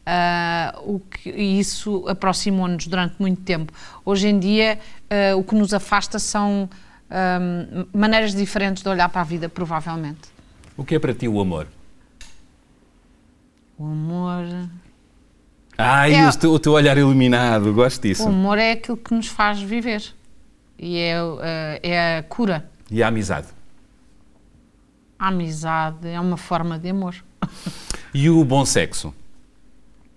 Ah, 0.06 0.74
o 0.86 0.98
que, 1.00 1.28
e 1.28 1.58
isso 1.60 2.08
aproximou-nos 2.08 2.86
durante 2.86 3.16
muito 3.20 3.42
tempo. 3.42 3.70
Hoje 4.02 4.26
em 4.28 4.38
dia, 4.38 4.78
ah, 5.10 5.36
o 5.36 5.44
que 5.44 5.54
nos 5.54 5.74
afasta 5.74 6.18
são 6.18 6.66
ahm, 7.10 7.84
maneiras 7.92 8.34
diferentes 8.34 8.82
de 8.82 8.88
olhar 8.88 9.10
para 9.10 9.20
a 9.20 9.24
vida, 9.24 9.50
provavelmente. 9.50 10.20
O 10.78 10.82
que 10.84 10.94
é 10.94 10.98
para 10.98 11.12
ti 11.12 11.28
o 11.28 11.38
amor? 11.42 11.66
O 13.78 13.84
amor. 13.84 14.44
Ai, 15.78 16.14
É- 16.14 16.28
o, 16.28 16.36
teu, 16.36 16.50
o 16.52 16.58
teu 16.58 16.72
olhar 16.72 16.98
iluminado, 16.98 17.72
gosto 17.72 18.02
disso. 18.02 18.24
O 18.24 18.28
amor 18.28 18.58
é 18.58 18.72
aquilo 18.72 18.96
que 18.96 19.14
nos 19.14 19.28
faz 19.28 19.60
viver. 19.60 20.02
E 20.78 20.98
é, 20.98 21.14
ah, 21.16 21.80
é 21.82 22.18
a 22.18 22.22
cura. 22.24 22.68
E 22.90 23.02
a 23.02 23.08
amizade? 23.08 23.46
A 25.18 25.28
amizade 25.28 26.08
é 26.08 26.18
uma 26.20 26.36
forma 26.36 26.78
de 26.78 26.88
amor. 26.90 27.14
E 28.14 28.30
o 28.30 28.42
bom 28.42 28.64
sexo? 28.64 29.14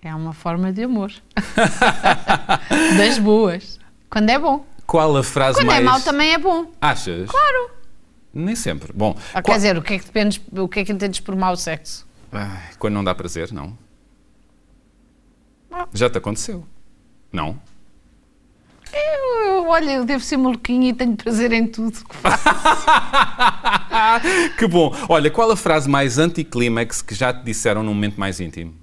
É 0.01 0.15
uma 0.15 0.31
forma 0.31 0.71
de 0.71 0.83
amor. 0.83 1.11
das 2.97 3.19
boas. 3.19 3.77
Quando 4.09 4.29
é 4.29 4.39
bom. 4.39 4.65
Qual 4.87 5.15
a 5.17 5.21
frase 5.23 5.57
Quando 5.59 5.67
mais... 5.67 5.81
é 5.81 5.83
mau 5.83 5.99
também 5.99 6.31
é 6.33 6.37
bom. 6.37 6.71
Achas? 6.81 7.29
Claro. 7.29 7.71
Nem 8.33 8.55
sempre. 8.55 8.93
Bom, 8.93 9.15
Ah, 9.33 9.41
qual- 9.41 9.43
Quer 9.43 9.55
dizer, 9.55 9.77
o 9.77 9.81
que 9.81 9.93
é 9.95 9.99
que 9.99 10.05
dependes, 10.05 10.41
o 10.53 10.69
que 10.69 10.79
é 10.79 10.85
que 10.85 10.91
entendes 10.93 11.19
por 11.19 11.35
mau 11.35 11.55
sexo? 11.57 12.07
Ai, 12.31 12.69
quando 12.79 12.93
não 12.93 13.03
dá 13.03 13.13
prazer, 13.13 13.51
não. 13.51 13.77
Já 15.93 16.09
te 16.09 16.17
aconteceu? 16.17 16.65
Não? 17.31 17.59
Eu, 18.93 19.45
eu, 19.45 19.67
olha, 19.69 19.91
eu 19.91 20.05
devo 20.05 20.21
ser 20.23 20.35
maluquinha 20.37 20.89
e 20.89 20.93
tenho 20.93 21.15
prazer 21.15 21.51
em 21.53 21.65
tudo 21.67 22.03
que 22.05 22.15
faço. 22.17 22.43
Que 24.57 24.67
bom. 24.67 24.93
Olha, 25.07 25.31
qual 25.31 25.49
a 25.51 25.55
frase 25.55 25.87
mais 25.89 26.17
anticlímax 26.17 27.01
que 27.01 27.15
já 27.15 27.33
te 27.33 27.43
disseram 27.43 27.81
num 27.83 27.93
momento 27.93 28.19
mais 28.19 28.39
íntimo? 28.41 28.73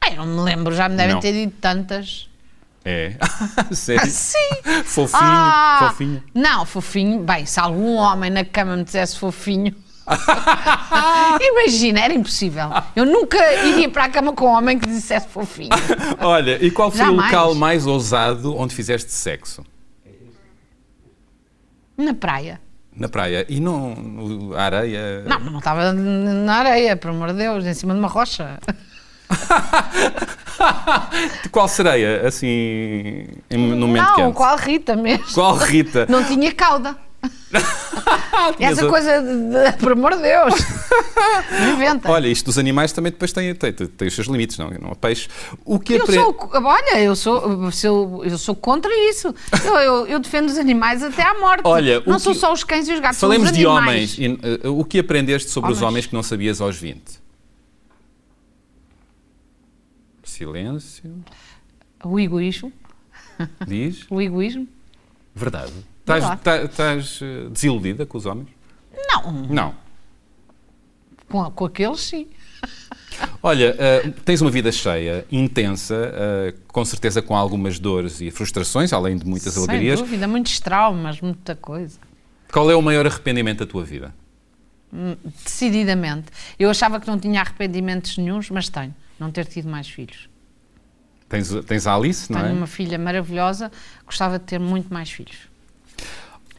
Ai, 0.00 0.14
não 0.16 0.26
me 0.26 0.40
lembro, 0.42 0.74
já 0.74 0.88
me 0.88 0.96
devem 0.96 1.14
Não. 1.14 1.20
ter 1.20 1.32
dito 1.32 1.56
tantas. 1.60 2.28
É? 2.84 3.16
Sério? 3.72 4.10
Sim! 4.10 4.82
Fofinho, 4.84 5.20
Ah, 5.22 5.86
fofinho. 5.90 6.22
Não, 6.34 6.66
fofinho. 6.66 7.22
Bem, 7.22 7.46
se 7.46 7.58
algum 7.60 7.94
homem 7.94 8.28
na 8.30 8.44
cama 8.44 8.76
me 8.76 8.84
dissesse 8.84 9.16
fofinho. 9.18 9.74
Imagina, 11.40 12.00
era 12.00 12.14
impossível. 12.14 12.68
Eu 12.94 13.04
nunca 13.06 13.38
iria 13.64 13.88
para 13.88 14.04
a 14.04 14.08
cama 14.08 14.32
com 14.32 14.46
um 14.46 14.52
homem 14.52 14.78
que 14.78 14.88
dissesse 14.88 15.28
fofinho. 15.28 15.70
Olha, 16.20 16.64
e 16.64 16.70
qual 16.70 16.90
foi 16.90 17.02
o 17.02 17.06
Jamais. 17.06 17.32
local 17.32 17.54
mais 17.54 17.86
ousado 17.86 18.56
onde 18.56 18.74
fizeste 18.74 19.12
sexo? 19.12 19.64
Na 21.96 22.14
praia. 22.14 22.60
Na 22.94 23.08
praia. 23.08 23.46
E 23.48 23.60
não 23.60 24.52
a 24.56 24.62
areia? 24.64 25.22
Não, 25.26 25.40
não 25.40 25.58
estava 25.58 25.92
na 25.92 26.54
areia, 26.54 26.96
por 26.96 27.10
amor 27.10 27.28
de 27.28 27.38
Deus, 27.38 27.64
em 27.64 27.74
cima 27.74 27.94
de 27.94 28.00
uma 28.00 28.08
rocha. 28.08 28.58
De 31.42 31.48
qual 31.50 31.68
sereia? 31.68 32.26
Assim, 32.26 33.26
no 33.50 33.86
momento 33.86 34.08
não, 34.08 34.16
quente? 34.16 34.34
qual 34.34 34.56
Rita 34.56 34.96
mesmo. 34.96 35.24
Qual 35.32 35.56
Rita? 35.56 36.06
Não 36.08 36.22
tinha 36.24 36.52
cauda. 36.52 36.96
Essa 38.58 38.88
coisa 38.88 39.20
de, 39.22 39.72
de- 39.72 39.78
por 39.78 39.92
amor 39.92 40.16
de 40.16 40.22
Deus. 40.22 40.54
Inventa. 41.72 42.10
Olha, 42.10 42.26
isto 42.26 42.46
dos 42.46 42.58
animais 42.58 42.90
também 42.92 43.12
depois 43.12 43.32
tem, 43.32 43.54
tem, 43.54 43.72
tem- 43.72 44.08
os 44.08 44.14
seus 44.14 44.26
limites, 44.26 44.58
não? 44.58 44.70
Não 44.70 44.94
peixe. 44.94 45.28
O 45.64 45.78
que 45.78 45.94
Eu 45.94 46.02
apre- 46.02 46.16
sou, 46.16 46.50
olha, 46.54 47.00
eu 47.00 47.14
sou, 47.14 47.70
eu, 47.84 48.24
eu 48.24 48.38
sou 48.38 48.56
contra 48.56 48.90
isso. 49.10 49.32
Eu, 49.64 49.74
eu, 49.76 50.06
eu 50.06 50.18
defendo 50.18 50.48
os 50.48 50.58
animais 50.58 51.02
até 51.02 51.22
à 51.22 51.38
morte. 51.38 51.62
Olha, 51.64 52.02
não 52.06 52.18
são 52.18 52.34
só 52.34 52.52
os 52.52 52.64
cães 52.64 52.88
e 52.88 52.92
os 52.92 53.00
gatos, 53.00 53.20
Falemos 53.20 53.48
são 53.48 53.52
os 53.52 53.58
de 53.58 53.66
homens. 53.66 54.16
Eh, 54.18 54.68
o 54.68 54.84
que 54.84 54.98
aprendeste 54.98 55.50
sobre 55.50 55.70
os 55.70 55.78
Homens. 55.78 55.88
homens 55.90 56.06
que 56.06 56.14
não 56.14 56.22
sabias 56.22 56.60
aos 56.60 56.76
20? 56.76 57.22
Silêncio. 60.24 61.22
O 62.04 62.18
egoísmo. 62.18 62.72
Diz. 63.66 64.06
O 64.10 64.20
egoísmo. 64.20 64.66
Verdade. 65.34 65.72
Estás, 66.02 66.40
tá- 66.74 66.94
eh, 66.96 67.48
desiludida 67.50 68.04
com 68.04 68.18
os 68.18 68.26
homens? 68.26 68.48
Não, 69.08 69.32
Não. 69.48 69.74
com, 71.28 71.50
com 71.52 71.64
aqueles 71.64 72.00
sim. 72.00 72.26
Olha, 73.42 73.74
eh, 73.78 74.12
tens 74.24 74.40
uma 74.40 74.50
vida 74.50 74.70
cheia, 74.72 75.24
intensa, 75.30 75.94
eh, 76.14 76.54
com 76.68 76.84
certeza 76.84 77.22
com 77.22 77.36
algumas 77.36 77.78
dores 77.78 78.20
e 78.20 78.30
frustrações, 78.30 78.92
além 78.92 79.16
de 79.16 79.24
muitas 79.26 79.54
Sem 79.54 79.62
alegrias. 79.64 80.00
dúvida, 80.00 80.26
muitos 80.26 80.58
traumas, 80.60 81.20
muita 81.20 81.54
coisa. 81.54 81.98
Qual 82.52 82.70
é 82.70 82.74
o 82.74 82.82
maior 82.82 83.06
arrependimento 83.06 83.60
da 83.60 83.66
tua 83.66 83.84
vida? 83.84 84.14
Decididamente. 85.44 86.26
Eu 86.58 86.68
achava 86.68 87.00
que 87.00 87.06
não 87.06 87.18
tinha 87.18 87.40
arrependimentos 87.40 88.18
nenhuns, 88.18 88.50
mas 88.50 88.68
tenho. 88.68 88.94
Não 89.18 89.30
ter 89.30 89.46
tido 89.46 89.68
mais 89.68 89.88
filhos. 89.88 90.28
Tens, 91.28 91.50
tens 91.66 91.86
a 91.86 91.94
Alice, 91.94 92.30
não 92.30 92.40
Tenho 92.40 92.50
é? 92.52 92.56
uma 92.56 92.66
filha 92.66 92.98
maravilhosa, 92.98 93.72
gostava 94.04 94.38
de 94.38 94.44
ter 94.44 94.58
muito 94.60 94.92
mais 94.92 95.10
filhos. 95.10 95.50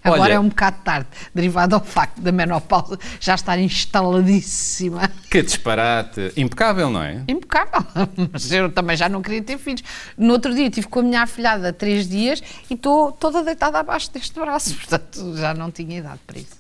Agora 0.03 0.21
Olha- 0.21 0.33
é 0.33 0.39
um 0.39 0.49
bocado 0.49 0.77
tarde, 0.83 1.07
derivado 1.33 1.75
ao 1.75 1.83
facto 1.83 2.19
da 2.19 2.31
menopausa 2.31 2.99
já 3.19 3.35
estar 3.35 3.57
instaladíssima. 3.57 5.09
Que 5.29 5.41
disparate. 5.41 6.31
Impecável, 6.35 6.89
não 6.89 7.01
é? 7.01 7.23
Impecável. 7.27 7.85
Mas 8.31 8.51
eu 8.51 8.69
também 8.71 8.97
já 8.97 9.07
não 9.07 9.21
queria 9.21 9.41
ter 9.41 9.57
filhos. 9.57 9.83
No 10.17 10.33
outro 10.33 10.53
dia 10.53 10.67
estive 10.67 10.87
com 10.87 10.99
a 10.99 11.03
minha 11.03 11.21
afilhada 11.21 11.69
há 11.69 11.73
três 11.73 12.07
dias 12.07 12.41
e 12.69 12.73
estou 12.73 13.11
toda 13.11 13.43
deitada 13.43 13.79
abaixo 13.79 14.11
deste 14.11 14.37
braço. 14.39 14.75
Portanto, 14.83 15.37
já 15.37 15.53
não 15.53 15.71
tinha 15.71 15.99
idade 15.99 16.19
para 16.27 16.37
isso. 16.39 16.57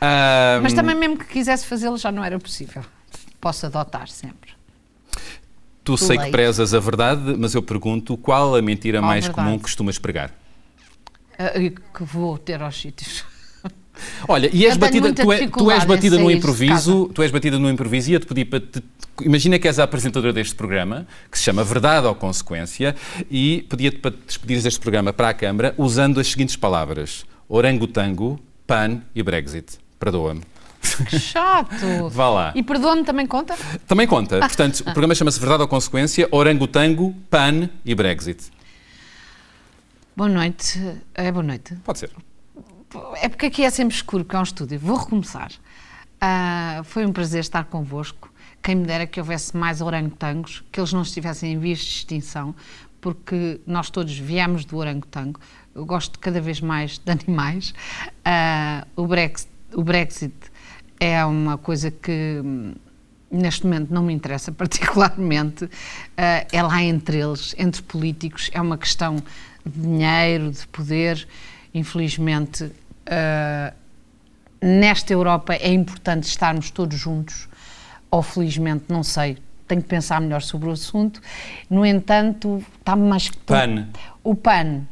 Ahm, 0.00 0.62
Mas 0.62 0.72
também, 0.72 0.94
mesmo 0.94 1.18
que 1.18 1.26
quisesse 1.26 1.66
fazê-lo, 1.66 1.98
já 1.98 2.10
não 2.12 2.24
era 2.24 2.38
possível. 2.38 2.82
Posso 3.40 3.66
adotar 3.66 4.08
sempre. 4.08 4.50
Tu 5.84 5.96
sei 5.96 6.18
que 6.18 6.30
prezas 6.30 6.74
a 6.74 6.80
verdade, 6.80 7.34
mas 7.38 7.54
eu 7.54 7.62
pergunto 7.62 8.16
qual 8.16 8.54
a 8.54 8.60
mentira 8.62 8.98
Qual 9.00 9.08
mais 9.08 9.24
verdade? 9.24 9.46
comum 9.46 9.56
que 9.58 9.62
costumas 9.64 9.98
pregar? 9.98 10.30
Ah, 11.38 11.52
que 11.52 12.02
vou 12.04 12.36
ter 12.36 12.60
aos 12.60 12.80
sítios. 12.80 13.24
Olha, 14.28 14.50
e 14.52 14.66
és 14.66 14.76
batida, 14.76 15.12
tu, 15.12 15.32
é- 15.32 15.46
tu 15.46 15.70
és 15.70 15.84
batida 15.84 16.16
no 16.16 16.24
sair 16.24 16.32
de 16.32 16.38
improviso, 16.38 17.10
tu 17.14 17.22
és 17.22 17.30
batida 17.30 17.58
no 17.58 17.70
improviso 17.70 18.10
e 18.10 18.14
eu 18.14 18.20
te 18.20 18.26
pedi 18.26 18.44
para 18.44 18.60
te, 18.60 18.82
imagina 19.22 19.58
que 19.58 19.68
és 19.68 19.78
a 19.78 19.84
apresentadora 19.84 20.32
deste 20.32 20.54
programa, 20.54 21.06
que 21.30 21.38
se 21.38 21.44
chama 21.44 21.64
Verdade 21.64 22.06
ou 22.06 22.14
Consequência, 22.14 22.94
e 23.30 23.64
pedia-te 23.68 23.98
para 23.98 24.10
te 24.12 24.18
despedires 24.26 24.64
deste 24.64 24.80
programa 24.80 25.12
para 25.12 25.28
a 25.30 25.34
Câmara 25.34 25.74
usando 25.76 26.20
as 26.20 26.28
seguintes 26.28 26.56
palavras: 26.56 27.24
orangotango, 27.48 28.38
pan 28.66 29.02
e 29.14 29.22
Brexit. 29.22 29.78
Perdoa-me. 29.98 30.42
Que 31.08 31.18
chato! 31.18 32.08
Vá 32.10 32.28
lá. 32.30 32.52
E 32.54 32.62
perdoa-me 32.62 33.04
também 33.04 33.26
conta? 33.26 33.56
Também 33.86 34.06
conta. 34.06 34.38
Portanto, 34.46 34.80
o 34.80 34.84
programa 34.84 35.14
chama-se 35.14 35.40
Verdade 35.40 35.62
ou 35.62 35.68
Consequência, 35.68 36.28
orangotango, 36.30 37.14
pan 37.28 37.68
e 37.84 37.94
Brexit. 37.94 38.44
Boa 40.18 40.28
noite. 40.28 40.80
É 41.14 41.30
boa 41.30 41.44
noite. 41.44 41.76
Pode 41.84 42.00
ser. 42.00 42.10
É 43.22 43.28
porque 43.28 43.46
aqui 43.46 43.62
é 43.62 43.70
sempre 43.70 43.94
escuro, 43.94 44.24
porque 44.24 44.34
é 44.34 44.40
um 44.40 44.42
estúdio. 44.42 44.76
Vou 44.76 44.96
recomeçar. 44.96 45.52
Ah, 46.20 46.80
foi 46.82 47.06
um 47.06 47.12
prazer 47.12 47.38
estar 47.38 47.66
convosco. 47.66 48.28
Quem 48.60 48.74
me 48.74 48.84
dera 48.84 49.06
que 49.06 49.20
houvesse 49.20 49.56
mais 49.56 49.80
orangotangos, 49.80 50.64
que 50.72 50.80
eles 50.80 50.92
não 50.92 51.02
estivessem 51.02 51.52
em 51.52 51.58
vias 51.60 51.78
de 51.78 51.90
extinção, 51.90 52.52
porque 53.00 53.60
nós 53.64 53.90
todos 53.90 54.18
viemos 54.18 54.64
do 54.64 54.78
orangotango. 54.78 55.38
Eu 55.72 55.86
gosto 55.86 56.18
cada 56.18 56.40
vez 56.40 56.60
mais 56.60 56.98
de 56.98 57.12
animais. 57.12 57.72
Ah, 58.24 58.88
o, 58.96 59.06
Brexit, 59.06 59.48
o 59.72 59.84
Brexit 59.84 60.34
é 60.98 61.24
uma 61.24 61.56
coisa 61.56 61.92
que 61.92 62.42
hum, 62.44 62.74
neste 63.30 63.64
momento 63.64 63.94
não 63.94 64.02
me 64.02 64.12
interessa 64.12 64.50
particularmente. 64.50 65.70
Ah, 66.16 66.44
é 66.50 66.60
lá 66.60 66.82
entre 66.82 67.18
eles, 67.18 67.54
entre 67.56 67.82
políticos, 67.82 68.50
é 68.52 68.60
uma 68.60 68.76
questão 68.76 69.22
dinheiro, 69.68 70.50
de 70.50 70.66
poder. 70.68 71.26
Infelizmente, 71.74 72.70
ah, 73.06 73.72
nesta 74.60 75.12
Europa 75.12 75.54
é 75.54 75.72
importante 75.72 76.24
estarmos 76.24 76.70
todos 76.70 76.98
juntos, 76.98 77.48
ou 78.10 78.22
felizmente, 78.22 78.84
não 78.88 79.02
sei, 79.02 79.38
tenho 79.66 79.82
que 79.82 79.88
pensar 79.88 80.20
melhor 80.20 80.42
sobre 80.42 80.68
o 80.68 80.72
assunto. 80.72 81.20
No 81.68 81.84
entanto, 81.84 82.64
está 82.78 82.96
mais 82.96 83.28
que. 83.28 83.36
PAN. 83.38 83.88
O 84.24 84.34
PAN 84.34 84.86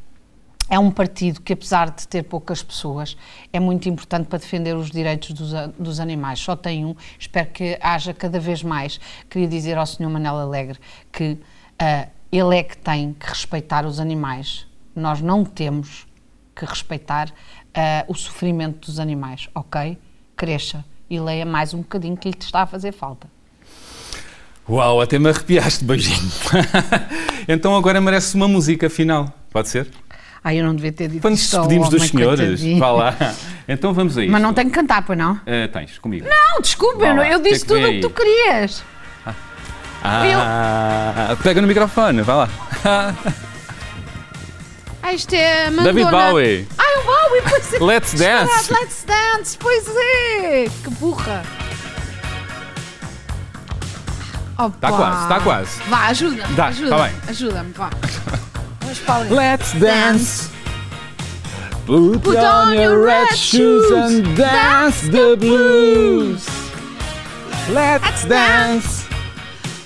é 0.69 0.79
um 0.79 0.91
partido 0.91 1.41
que, 1.41 1.53
apesar 1.53 1.91
de 1.91 2.07
ter 2.07 2.25
poucas 2.25 2.63
pessoas, 2.63 3.17
é 3.53 3.59
muito 3.59 3.89
importante 3.89 4.27
para 4.27 4.39
defender 4.39 4.77
os 4.77 4.91
direitos 4.91 5.33
dos, 5.33 5.53
dos 5.79 6.01
animais. 6.01 6.41
Só 6.41 6.55
tem 6.55 6.85
um, 6.85 6.95
espero 7.19 7.51
que 7.51 7.79
haja 7.81 8.13
cada 8.13 8.39
vez 8.39 8.63
mais. 8.63 9.01
Queria 9.31 9.49
dizer 9.49 9.79
ao 9.79 9.87
Sr. 9.87 10.11
Manel 10.11 10.37
Alegre 10.37 10.79
que 11.11 11.39
ah, 11.79 12.09
ele 12.31 12.57
é 12.57 12.63
que 12.63 12.77
tem 12.77 13.15
que 13.19 13.29
respeitar 13.29 13.87
os 13.87 14.01
animais. 14.01 14.67
Nós 14.95 15.21
não 15.21 15.45
temos 15.45 16.07
que 16.55 16.65
respeitar 16.65 17.33
ah, 17.75 18.05
o 18.09 18.15
sofrimento 18.15 18.87
dos 18.87 18.99
animais, 18.99 19.49
ok? 19.55 19.99
Cresça 20.37 20.85
e 21.09 21.21
leia 21.21 21.47
mais 21.47 21.75
um 21.75 21.79
bocadinho 21.79 22.17
que 22.17 22.29
lhe 22.29 22.37
está 22.39 22.63
a 22.63 22.67
fazer 22.67 22.93
falta. 22.93 23.29
Uau, 24.69 25.01
até 25.01 25.19
me 25.19 25.29
arrepiaste, 25.29 25.85
beijinho. 25.85 26.33
então 27.47 27.77
agora 27.77 28.01
merece 28.01 28.35
uma 28.35 28.49
música 28.49 28.91
final. 28.91 29.33
Pode 29.51 29.69
ser? 29.69 29.89
Ah, 30.43 30.55
eu 30.55 30.65
não 30.65 30.75
devia 30.75 30.93
ter 30.93 31.09
dito 31.09 31.23
Quando 31.23 31.35
nos 31.35 31.41
despedimos 31.41 31.89
dos 31.89 32.09
senhores, 32.09 32.63
vá 32.79 32.91
lá. 32.91 33.17
Então 33.69 33.93
vamos 33.93 34.17
a 34.17 34.23
isto. 34.23 34.31
Mas 34.31 34.41
não 34.41 34.55
tenho 34.55 34.69
que 34.71 34.75
cantar, 34.75 35.05
pois 35.05 35.19
não? 35.19 35.41
Eh, 35.45 35.67
tens, 35.67 35.99
comigo. 35.99 36.25
Não, 36.29 36.61
desculpa, 36.61 37.05
eu, 37.05 37.17
eu 37.17 37.39
é 37.39 37.41
disse 37.41 37.67
tudo 37.67 37.85
o 37.85 37.91
que 37.91 38.01
tu 38.01 38.11
querias. 38.11 38.85
Ah, 40.09 41.37
pega 41.43 41.61
no 41.61 41.67
microfone, 41.67 42.23
vá 42.23 42.35
lá. 42.35 42.49
Ah, 45.03 45.13
isto 45.13 45.35
é 45.35 45.71
Madonna. 45.71 45.93
David 45.93 46.11
Bowie. 46.11 46.69
Ai, 46.79 46.97
o 46.99 47.03
Bowie, 47.05 47.43
pois 47.49 47.73
é. 47.75 47.79
Let's 47.79 48.13
dance. 48.15 48.73
Let's 48.73 49.05
Dance, 49.05 49.57
pois 49.59 49.85
é. 49.89 50.65
Que 50.83 50.91
burra. 50.99 51.43
Tá 54.81 54.91
quase, 54.91 55.29
tá 55.29 55.41
quase. 55.41 55.83
Vá, 55.89 56.07
ajuda-me, 56.07 56.55
Dá, 56.55 56.67
ajuda 56.67 56.97
tá 56.97 57.03
bem. 57.05 57.13
Ajuda-me, 57.29 57.73
vá. 57.73 57.91
Vamos 58.81 58.99
para 59.01 59.15
ali. 59.17 59.35
Let's 59.35 59.73
dance. 59.75 60.51
Put, 61.87 62.19
Put 62.21 62.37
on 62.39 62.73
your 62.75 63.05
red 63.05 63.37
shoes 63.37 63.93
and 63.93 64.35
dance 64.35 65.09
the 65.09 65.37
blues. 65.37 66.47
Let's 67.69 68.25
dance. 68.25 68.96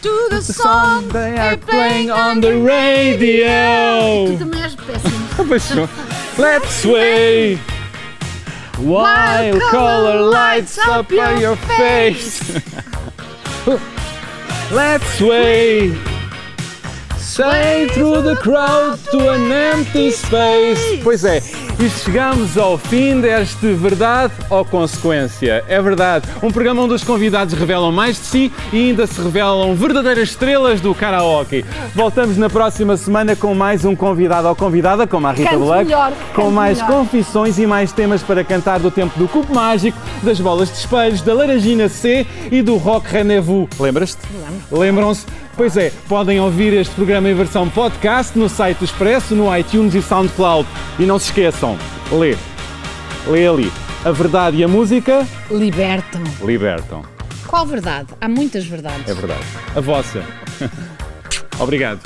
To 0.02 0.28
the 0.30 0.40
song 0.40 1.08
they 1.08 1.36
are 1.36 1.58
playing 1.58 2.10
on 2.10 2.40
the 2.40 2.56
radio. 2.56 4.26
Tu 4.28 4.38
também 4.38 4.64
és 4.64 4.74
péssimo. 4.74 5.88
Let's 6.38 6.70
sway. 6.80 7.58
While 8.78 9.60
color 9.70 10.22
lights 10.22 10.78
up 10.78 11.12
on 11.12 11.38
your 11.38 11.56
face. 11.56 12.40
Let's 14.72 15.04
sway. 15.18 15.94
Sway 17.18 17.88
through 17.92 18.22
the 18.22 18.36
crowd 18.36 18.98
to 19.10 19.30
an 19.30 19.52
empty 19.52 20.10
space. 20.12 21.02
Pois 21.02 21.24
é, 21.24 21.42
e 21.82 21.88
chegamos 21.88 22.58
ao 22.58 22.76
fim 22.76 23.22
deste 23.22 23.72
Verdade 23.72 24.34
ou 24.50 24.62
Consequência. 24.66 25.64
É 25.66 25.80
verdade, 25.80 26.28
um 26.42 26.50
programa 26.50 26.82
onde 26.82 26.92
os 26.92 27.02
convidados 27.02 27.54
revelam 27.54 27.90
mais 27.90 28.16
de 28.16 28.26
si 28.26 28.52
e 28.70 28.76
ainda 28.76 29.06
se 29.06 29.18
revelam 29.18 29.74
verdadeiras 29.74 30.28
estrelas 30.28 30.78
do 30.78 30.94
karaoke. 30.94 31.64
Voltamos 31.94 32.36
na 32.36 32.50
próxima 32.50 32.98
semana 32.98 33.34
com 33.34 33.54
mais 33.54 33.86
um 33.86 33.96
convidado 33.96 34.48
ou 34.48 34.54
convidada, 34.54 35.06
como 35.06 35.26
a 35.26 35.32
Rita 35.32 35.50
Canto 35.50 35.64
Black, 35.64 35.84
melhor, 35.86 36.12
com 36.34 36.50
mais 36.50 36.82
melhor. 36.82 36.98
confissões 36.98 37.58
e 37.58 37.66
mais 37.66 37.92
temas 37.92 38.22
para 38.22 38.44
cantar 38.44 38.78
do 38.78 38.90
tempo 38.90 39.18
do 39.18 39.26
cubo 39.26 39.54
mágico, 39.54 39.96
das 40.22 40.38
bolas 40.38 40.68
de 40.68 40.76
espelhos, 40.76 41.22
da 41.22 41.32
laranjina 41.32 41.88
C 41.88 42.26
e 42.52 42.60
do 42.60 42.76
rock 42.76 43.10
rendezvous. 43.10 43.68
Lembras-te? 43.78 44.20
Lembram-se? 44.70 45.24
Pois 45.56 45.76
é, 45.76 45.92
podem 46.08 46.40
ouvir 46.40 46.72
este 46.72 46.94
programa 46.94 47.28
em 47.28 47.34
versão 47.34 47.68
podcast 47.68 48.38
no 48.38 48.48
site 48.48 48.78
do 48.78 48.84
Expresso, 48.86 49.34
no 49.34 49.54
iTunes 49.54 49.94
e 49.94 50.00
SoundCloud. 50.00 50.66
E 50.98 51.04
não 51.04 51.18
se 51.18 51.26
esqueçam, 51.26 51.69
lê. 52.12 52.36
Lê 53.26 53.46
ali. 53.46 53.72
A 54.04 54.10
verdade 54.12 54.56
e 54.58 54.64
a 54.64 54.68
música 54.68 55.26
Libertam. 55.50 56.22
libertam. 56.42 57.02
Qual 57.46 57.66
verdade? 57.66 58.08
Há 58.20 58.28
muitas 58.28 58.64
verdades. 58.64 59.08
É 59.08 59.12
verdade. 59.14 59.44
A 59.74 59.80
vossa. 59.80 60.22
Obrigado. 61.58 62.00